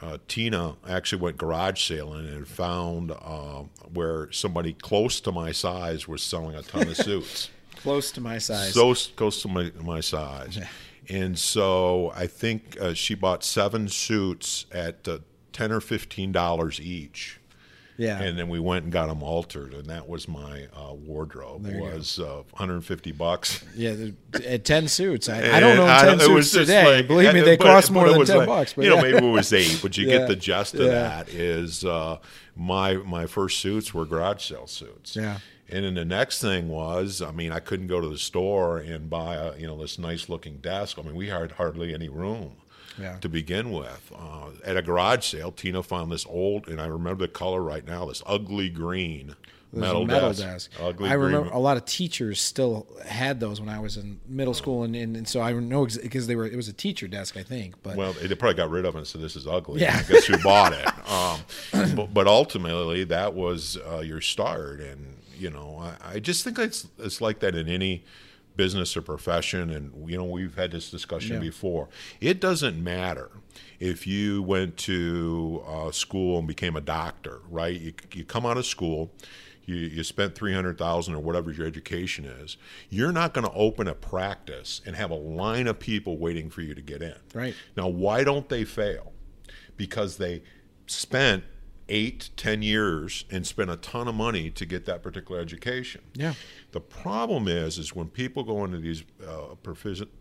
uh, 0.00 0.18
Tina 0.26 0.76
actually 0.88 1.22
went 1.22 1.36
garage 1.38 1.86
sailing 1.86 2.26
and 2.26 2.46
found 2.46 3.12
uh, 3.12 3.64
where 3.92 4.30
somebody 4.32 4.72
close 4.72 5.20
to 5.20 5.32
my 5.32 5.52
size 5.52 6.06
was 6.08 6.22
selling 6.22 6.54
a 6.56 6.62
ton 6.62 6.88
of 6.88 6.96
suits 7.04 7.50
Close 7.76 8.10
to 8.12 8.20
my 8.20 8.38
size. 8.38 8.74
so 8.74 8.92
close 9.14 9.40
to 9.42 9.48
my, 9.48 9.70
my 9.80 10.00
size. 10.00 10.58
And 11.08 11.38
so 11.38 12.12
I 12.14 12.26
think 12.26 12.76
uh, 12.80 12.92
she 12.92 13.14
bought 13.14 13.44
seven 13.44 13.88
suits 13.88 14.66
at 14.72 15.06
uh, 15.06 15.18
ten 15.52 15.70
or 15.70 15.80
fifteen 15.80 16.32
dollars 16.32 16.80
each, 16.80 17.38
yeah. 17.98 18.22
and 18.22 18.38
then 18.38 18.48
we 18.48 18.58
went 18.60 18.84
and 18.84 18.92
got 18.92 19.08
them 19.08 19.22
altered, 19.22 19.74
and 19.74 19.84
that 19.86 20.08
was 20.08 20.26
my 20.28 20.68
uh, 20.74 20.94
wardrobe. 20.94 21.64
There 21.64 21.82
was 21.82 22.18
uh, 22.18 22.42
150 22.52 23.12
bucks. 23.12 23.62
yeah. 23.76 23.94
At 24.46 24.64
ten 24.64 24.88
suits, 24.88 25.28
I, 25.28 25.56
I 25.56 25.60
don't 25.60 25.76
know 25.76 25.86
I- 25.86 26.02
ten 26.04 26.20
it 26.20 26.28
was 26.32 26.50
suits 26.50 26.66
just 26.66 26.68
today. 26.68 26.96
like- 26.96 27.06
Believe 27.08 27.34
me, 27.34 27.40
they 27.42 27.56
but- 27.56 27.64
cost 27.66 27.90
more 27.90 28.08
than 28.08 28.24
ten 28.24 28.38
like- 28.38 28.46
bucks. 28.48 28.72
But 28.72 28.84
you 28.84 28.90
know, 28.90 29.02
maybe 29.02 29.18
it 29.18 29.30
was 29.30 29.52
eight, 29.52 29.80
but 29.82 29.96
you 29.98 30.06
Yeah. 30.08 30.18
get 30.18 30.28
the 30.28 30.36
gist 30.36 30.74
of 30.74 30.80
Yeah. 30.86 30.92
that. 30.92 31.28
Is 31.28 31.84
uh, 31.84 32.18
my 32.56 32.94
my 32.94 33.26
first 33.26 33.58
suits 33.60 33.92
were 33.92 34.06
garage 34.06 34.44
sale 34.48 34.66
suits. 34.66 35.14
Yeah. 35.16 35.38
And 35.70 35.84
then 35.84 35.94
the 35.96 36.04
next 36.06 36.40
thing 36.40 36.70
was, 36.70 37.20
I 37.20 37.30
mean, 37.30 37.52
I 37.52 37.58
couldn't 37.60 37.88
go 37.88 38.00
to 38.00 38.08
the 38.08 38.16
store 38.16 38.78
and 38.78 39.10
buy 39.10 39.34
a, 39.34 39.54
you 39.58 39.66
know 39.66 39.76
this 39.76 39.98
nice 39.98 40.28
looking 40.30 40.56
desk. 40.58 40.98
I 40.98 41.02
mean, 41.02 41.14
we 41.14 41.28
had 41.28 41.52
hardly 41.52 41.92
any 41.92 42.08
room. 42.08 42.52
Yeah. 42.98 43.18
to 43.20 43.28
begin 43.28 43.70
with. 43.70 44.12
Uh, 44.14 44.50
at 44.64 44.76
a 44.76 44.82
garage 44.82 45.24
sale, 45.24 45.52
Tina 45.52 45.82
found 45.82 46.10
this 46.10 46.26
old, 46.26 46.68
and 46.68 46.80
I 46.80 46.86
remember 46.86 47.26
the 47.26 47.32
color 47.32 47.62
right 47.62 47.86
now, 47.86 48.06
this 48.06 48.22
ugly 48.26 48.68
green 48.68 49.36
metal, 49.72 50.06
metal 50.06 50.30
desk. 50.30 50.42
desk. 50.42 50.70
Ugly 50.80 51.08
I 51.08 51.16
green 51.16 51.26
remember 51.26 51.50
a 51.50 51.58
lot 51.58 51.76
of 51.76 51.84
teachers 51.84 52.40
still 52.40 52.86
had 53.06 53.40
those 53.40 53.60
when 53.60 53.68
I 53.68 53.78
was 53.78 53.96
in 53.96 54.20
middle 54.28 54.54
school, 54.54 54.82
and, 54.84 54.96
and, 54.96 55.16
and 55.16 55.28
so 55.28 55.40
I 55.40 55.52
know 55.52 55.86
because 55.86 56.26
they 56.26 56.36
were 56.36 56.46
it 56.46 56.56
was 56.56 56.68
a 56.68 56.72
teacher 56.72 57.08
desk, 57.08 57.36
I 57.36 57.42
think. 57.42 57.74
But 57.82 57.96
Well, 57.96 58.12
they 58.14 58.34
probably 58.34 58.54
got 58.54 58.70
rid 58.70 58.84
of 58.84 58.94
it 58.94 58.98
and 58.98 59.06
said 59.06 59.20
this 59.20 59.36
is 59.36 59.46
ugly. 59.46 59.82
Yeah. 59.82 59.96
I 59.98 60.10
guess 60.10 60.26
who 60.26 60.38
bought 60.38 60.72
it? 60.72 60.88
Um, 61.08 61.94
but, 61.96 62.12
but 62.12 62.26
ultimately, 62.26 63.04
that 63.04 63.32
was 63.32 63.78
uh, 63.90 64.00
your 64.00 64.20
start, 64.20 64.80
and 64.80 65.16
you 65.38 65.48
know, 65.48 65.78
I, 65.80 66.16
I 66.16 66.18
just 66.18 66.44
think 66.44 66.58
it's 66.58 66.86
it's 66.98 67.22
like 67.22 67.38
that 67.40 67.54
in 67.54 67.66
any 67.66 68.04
business 68.58 68.96
or 68.96 69.00
profession, 69.02 69.70
and 69.70 70.10
you 70.10 70.18
know, 70.18 70.24
we've 70.24 70.56
had 70.56 70.72
this 70.72 70.90
discussion 70.90 71.36
Yeah. 71.36 71.40
before. 71.40 71.88
It 72.20 72.40
doesn't 72.40 72.82
matter 72.82 73.30
if 73.80 74.06
you 74.06 74.42
went 74.42 74.76
to 74.78 75.62
uh, 75.66 75.90
school 75.92 76.38
and 76.40 76.46
became 76.46 76.76
a 76.76 76.80
doctor, 76.82 77.40
right? 77.48 77.80
You, 77.80 77.92
you 78.12 78.24
come 78.24 78.44
out 78.44 78.58
of 78.58 78.66
school. 78.66 79.10
You, 79.64 79.76
you 79.76 80.02
spent 80.02 80.34
three 80.34 80.52
hundred 80.52 80.76
thousand 80.76 81.14
or 81.14 81.20
whatever 81.20 81.52
your 81.52 81.66
education 81.66 82.24
is. 82.24 82.56
You're 82.90 83.12
not 83.12 83.32
going 83.32 83.46
to 83.46 83.52
open 83.52 83.86
a 83.86 83.94
practice 83.94 84.80
and 84.84 84.96
have 84.96 85.10
a 85.10 85.14
line 85.14 85.66
of 85.68 85.78
people 85.78 86.18
waiting 86.18 86.50
for 86.50 86.60
you 86.62 86.74
to 86.74 86.82
get 86.82 87.00
in. 87.00 87.14
Right. 87.32 87.54
Now, 87.76 87.86
why 87.88 88.24
don't 88.24 88.48
they 88.48 88.64
fail? 88.64 89.12
Because 89.76 90.16
they 90.16 90.42
spent 90.86 91.44
eight, 91.88 92.30
ten 92.36 92.62
years 92.62 93.24
and 93.30 93.46
spend 93.46 93.70
a 93.70 93.76
ton 93.76 94.08
of 94.08 94.14
money 94.14 94.50
to 94.50 94.66
get 94.66 94.84
that 94.86 95.02
particular 95.02 95.40
education. 95.40 96.02
Yeah. 96.14 96.34
The 96.72 96.80
problem 96.80 97.48
is, 97.48 97.78
is 97.78 97.94
when 97.94 98.08
people 98.08 98.44
go 98.44 98.64
into 98.64 98.78
these 98.78 99.02
uh, 99.26 99.54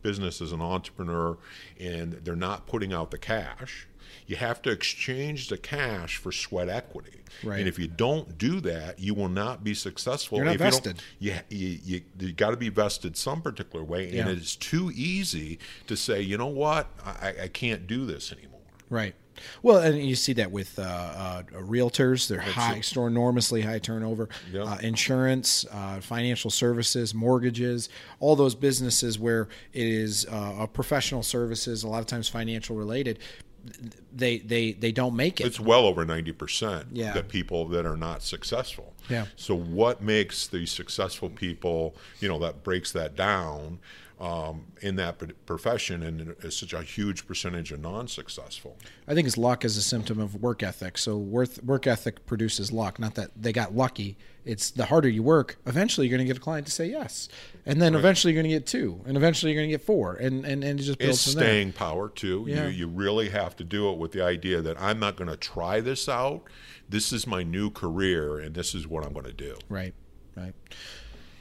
business 0.01 0.41
as 0.41 0.51
an 0.51 0.61
entrepreneur 0.61 1.37
and 1.79 2.13
they're 2.13 2.35
not 2.35 2.67
putting 2.67 2.93
out 2.93 3.11
the 3.11 3.17
cash, 3.17 3.87
you 4.25 4.37
have 4.37 4.61
to 4.61 4.71
exchange 4.71 5.49
the 5.49 5.57
cash 5.57 6.17
for 6.17 6.31
sweat 6.31 6.69
equity. 6.69 7.21
Right. 7.43 7.59
And 7.59 7.67
if 7.67 7.77
you 7.77 7.87
don't 7.87 8.37
do 8.37 8.61
that, 8.61 8.99
you 8.99 9.13
will 9.13 9.29
not 9.29 9.63
be 9.63 9.73
successful. 9.73 10.37
You're 10.37 10.45
not 10.45 10.55
if 10.55 10.61
you 10.61 10.65
vested. 10.65 11.03
you, 11.19 11.35
you, 11.49 11.79
you, 11.83 12.01
you 12.19 12.33
got 12.33 12.51
to 12.51 12.57
be 12.57 12.69
vested 12.69 13.17
some 13.17 13.41
particular 13.41 13.83
way, 13.83 14.09
Yeah. 14.09 14.27
and 14.27 14.37
it's 14.37 14.55
too 14.55 14.91
easy 14.95 15.59
to 15.87 15.95
say, 15.97 16.21
you 16.21 16.37
know 16.37 16.47
what, 16.47 16.87
I, 17.05 17.33
I 17.43 17.47
can't 17.49 17.85
do 17.87 18.05
this 18.05 18.31
anymore. 18.31 18.61
Right. 18.89 19.15
Well, 19.63 19.77
and 19.79 19.97
you 20.03 20.15
see 20.15 20.33
that 20.33 20.51
with 20.51 20.77
uh, 20.79 20.81
uh, 20.81 21.43
realtors. 21.53 22.27
They're 22.27 22.39
high, 22.39 22.81
store 22.81 23.07
enormously 23.07 23.61
high 23.61 23.79
turnover. 23.79 24.29
Uh, 24.55 24.77
insurance, 24.81 25.65
uh, 25.71 25.99
financial 26.01 26.49
services, 26.51 27.13
mortgages, 27.13 27.89
all 28.19 28.35
those 28.35 28.55
businesses 28.55 29.17
where 29.19 29.47
it 29.73 29.87
is 29.87 30.25
uh, 30.31 30.55
a 30.61 30.67
professional 30.67 31.23
services, 31.23 31.83
a 31.83 31.87
lot 31.87 31.99
of 31.99 32.05
times 32.05 32.29
financial 32.29 32.75
related. 32.75 33.19
They 34.13 34.37
they 34.37 34.71
they 34.71 34.91
don't 34.93 35.15
make 35.15 35.41
it. 35.41 35.45
It's 35.47 35.59
well 35.59 35.85
over 35.85 36.05
ninety 36.05 36.31
percent 36.31 36.87
Yeah. 36.93 37.11
that 37.13 37.27
people 37.27 37.67
that 37.67 37.85
are 37.85 37.97
not 37.97 38.23
successful. 38.23 38.93
Yeah. 39.09 39.25
So 39.35 39.55
what 39.55 40.01
makes 40.01 40.47
the 40.47 40.65
successful 40.65 41.29
people, 41.29 41.93
you 42.21 42.29
know, 42.29 42.39
that 42.39 42.63
breaks 42.63 42.93
that 42.93 43.15
down 43.17 43.79
um, 44.19 44.65
in 44.81 44.95
that 44.95 45.45
profession, 45.45 46.01
and 46.01 46.35
is 46.39 46.57
such 46.57 46.73
a 46.73 46.81
huge 46.81 47.27
percentage 47.27 47.71
of 47.71 47.79
non-successful. 47.81 48.77
I 49.07 49.13
think 49.13 49.27
it's 49.27 49.37
luck 49.37 49.63
is 49.63 49.77
a 49.77 49.81
symptom 49.81 50.19
of 50.19 50.41
work 50.41 50.63
ethic. 50.63 50.97
So 50.97 51.17
worth, 51.17 51.63
work 51.63 51.85
ethic 51.85 52.25
produces 52.25 52.71
luck. 52.71 52.99
Not 52.99 53.15
that 53.15 53.31
they 53.39 53.53
got 53.53 53.75
lucky. 53.75 54.17
It's 54.43 54.71
the 54.71 54.85
harder 54.85 55.09
you 55.09 55.23
work, 55.23 55.57
eventually 55.65 56.07
you're 56.07 56.17
going 56.17 56.25
to 56.25 56.33
get 56.33 56.37
a 56.37 56.43
client 56.43 56.65
to 56.67 56.71
say 56.71 56.85
yes, 56.87 57.27
and 57.65 57.81
then 57.81 57.95
eventually 57.95 58.33
you're 58.33 58.41
going 58.41 58.49
to 58.51 58.57
get 58.57 58.65
two, 58.65 59.01
and 59.05 59.17
eventually 59.17 59.51
you're 59.51 59.61
going 59.61 59.69
to 59.69 59.77
get 59.77 59.85
four, 59.85 60.15
and 60.15 60.45
and, 60.45 60.63
and 60.63 60.79
it 60.79 60.83
just 60.83 60.99
builds 60.99 61.17
It's 61.17 61.33
from 61.33 61.41
there. 61.41 61.49
staying 61.49 61.73
power 61.73 62.07
too. 62.07 62.45
Yeah. 62.47 62.67
You 62.67 62.69
you 62.69 62.87
really 62.87 63.27
have 63.29 63.57
to 63.57 63.65
do 63.65 63.91
it 63.91 63.97
with 63.97 64.13
the 64.13 64.23
idea 64.23 64.61
that 64.61 64.79
I'm 64.81 64.99
not 64.99 65.17
going 65.17 65.29
to 65.29 65.35
try 65.35 65.81
this 65.81 66.07
out. 66.07 66.43
This 66.87 67.11
is 67.11 67.27
my 67.27 67.43
new 67.43 67.69
career, 67.69 68.39
and 68.39 68.55
this 68.55 68.73
is 68.73 68.87
what 68.87 69.05
I'm 69.05 69.11
going 69.11 69.25
to 69.25 69.33
do. 69.33 69.57
Right, 69.67 69.93
right. 70.37 70.53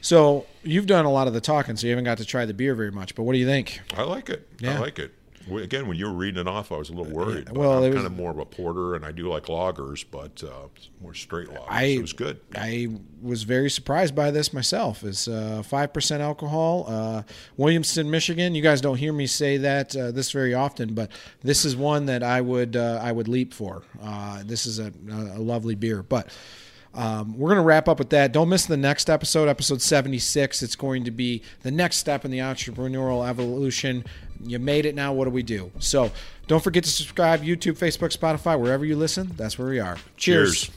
So 0.07 0.47
you've 0.63 0.87
done 0.87 1.05
a 1.05 1.11
lot 1.11 1.27
of 1.27 1.33
the 1.35 1.41
talking, 1.41 1.75
so 1.75 1.89
you 1.89 1.91
haven't 1.91 2.05
got 2.05 2.19
to 2.19 2.25
try 2.25 2.45
the 2.45 2.55
beer 2.55 2.77
very 2.77 2.93
much. 2.93 3.17
But 3.17 3.25
what 3.25 3.33
do 3.33 3.39
you 3.41 3.47
think? 3.47 3.81
I 3.97 4.05
like 4.05 4.29
it. 4.31 4.47
Yeah. 4.61 4.77
I 4.77 4.79
like 4.79 5.01
it. 5.01 5.13
Again, 5.51 5.89
when 5.89 5.97
you 5.97 6.07
were 6.07 6.13
reading 6.13 6.41
it 6.41 6.47
off, 6.47 6.71
I 6.71 6.77
was 6.77 6.91
a 6.91 6.93
little 6.93 7.13
worried. 7.13 7.47
but 7.47 7.57
well, 7.57 7.73
I'm 7.73 7.91
was- 7.91 7.95
kind 7.95 8.07
of 8.07 8.17
more 8.17 8.31
of 8.31 8.39
a 8.39 8.45
porter, 8.45 8.95
and 8.95 9.05
I 9.05 9.11
do 9.11 9.29
like 9.29 9.47
lagers, 9.47 10.05
but 10.09 10.45
uh, 10.45 10.69
more 11.03 11.13
straight 11.13 11.49
lagers. 11.49 11.67
I- 11.69 11.83
it 11.83 12.03
was 12.03 12.13
good. 12.13 12.39
I 12.55 12.87
was 13.21 13.43
very 13.43 13.69
surprised 13.69 14.15
by 14.15 14.31
this 14.31 14.53
myself. 14.53 15.03
It's 15.03 15.27
uh, 15.27 15.65
five 15.65 15.93
percent 15.93 16.23
alcohol. 16.23 16.85
Uh, 16.89 17.23
Williamston, 17.59 18.07
Michigan. 18.07 18.55
You 18.55 18.63
guys 18.63 18.81
don't 18.81 18.99
hear 18.99 19.13
me 19.13 19.27
say 19.27 19.57
that 19.57 19.97
uh, 19.97 20.13
this 20.13 20.31
very 20.31 20.55
often, 20.55 20.95
but 20.95 21.11
this 21.43 21.65
is 21.65 21.75
one 21.75 22.07
that 22.07 22.23
I 22.23 22.41
would 22.43 22.77
uh, 22.77 23.01
I 23.03 23.11
would 23.11 23.27
leap 23.27 23.53
for. 23.53 23.83
Uh, 24.01 24.45
this 24.47 24.67
is 24.67 24.79
a, 24.79 24.93
a 25.11 25.41
lovely 25.41 25.75
beer, 25.75 26.05
but. 26.05 26.29
Um, 26.97 27.37
we're 27.39 27.51
going 27.51 27.59
to 27.59 27.65
wrap 27.65 27.89
up 27.89 27.99
with 27.99 28.11
that. 28.11 28.33
Don't 28.33 28.49
miss 28.49 28.65
the 28.67 28.77
next 28.77 29.11
episode, 29.11 29.49
episode 29.49 29.83
76. 29.83 30.63
It's 30.63 30.77
going 30.77 31.05
to 31.05 31.11
be 31.11 31.43
the 31.63 31.71
next 31.71 31.97
step 31.97 32.25
in 32.25 32.31
the 32.31 32.39
entrepreneurial 32.39 33.29
evolution. 33.29 34.05
You 34.43 34.59
made 34.59 34.87
it 34.87 34.95
now. 34.95 35.13
What 35.13 35.27
do 35.27 35.31
we 35.31 35.43
do? 35.43 35.71
So 35.79 36.11
don't 36.47 36.63
forget 36.63 36.85
to 36.85 36.91
subscribe 36.91 37.43
YouTube, 37.43 37.79
Facebook, 37.79 38.17
Spotify, 38.17 38.59
wherever 38.59 38.85
you 38.85 38.97
listen. 38.97 39.33
That's 39.37 39.59
where 39.59 39.69
we 39.69 39.79
are. 39.79 39.99
Cheers. 40.17 40.71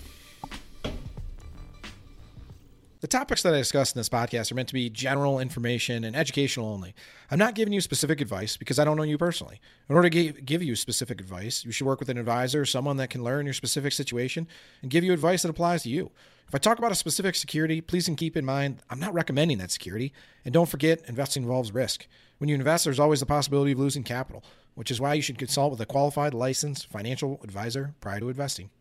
The 3.02 3.08
topics 3.08 3.44
that 3.44 3.54
I 3.54 3.58
discuss 3.60 3.94
in 3.94 4.00
this 4.00 4.10
podcast 4.10 4.52
are 4.52 4.56
meant 4.56 4.68
to 4.68 4.74
be 4.74 4.90
general 4.90 5.40
information 5.40 6.04
and 6.04 6.18
educational 6.18 6.68
only. 6.68 6.94
I'm 7.32 7.40
not 7.40 7.56
giving 7.56 7.72
you 7.72 7.80
specific 7.80 8.20
advice 8.20 8.58
because 8.58 8.78
I 8.78 8.84
don't 8.84 8.98
know 8.98 9.04
you 9.04 9.18
personally. 9.18 9.62
In 9.88 9.96
order 9.96 10.10
to 10.10 10.34
give 10.34 10.62
you 10.62 10.76
specific 10.76 11.22
advice, 11.22 11.64
you 11.64 11.72
should 11.72 11.88
work 11.88 12.02
with 12.02 12.10
an 12.10 12.18
advisor, 12.18 12.66
someone 12.66 12.98
that 12.98 13.10
can 13.10 13.24
learn 13.24 13.46
your 13.46 13.54
specific 13.54 13.94
situation 13.94 14.50
and 14.82 14.92
give 14.92 15.06
you 15.06 15.14
advice 15.14 15.44
that 15.44 15.50
applies 15.50 15.84
to 15.84 15.90
you. 15.90 16.12
If 16.50 16.54
I 16.54 16.58
talk 16.58 16.78
about 16.78 16.92
a 16.92 16.96
specific 16.96 17.36
security, 17.36 17.80
please 17.80 18.10
keep 18.18 18.36
in 18.36 18.44
mind 18.44 18.84
I'm 18.90 19.00
not 19.00 19.14
recommending 19.14 19.60
that 19.60 19.72
security. 19.72 20.12
And 20.44 20.54
don't 20.54 20.68
forget, 20.68 21.02
investing 21.08 21.44
involves 21.44 21.74
risk. 21.74 22.06
When 22.40 22.50
you 22.50 22.56
invest, 22.56 22.84
there's 22.84 23.00
always 23.00 23.22
the 23.22 23.26
possibility 23.26 23.72
of 23.72 23.80
losing 23.80 24.04
capital, 24.04 24.44
which 24.76 24.92
is 24.92 25.00
why 25.00 25.14
you 25.14 25.22
should 25.22 25.38
consult 25.38 25.72
with 25.72 25.80
a 25.80 25.86
qualified, 25.86 26.34
licensed 26.34 26.88
financial 26.88 27.40
advisor 27.46 27.94
prior 28.02 28.20
to 28.20 28.28
investing. 28.28 28.72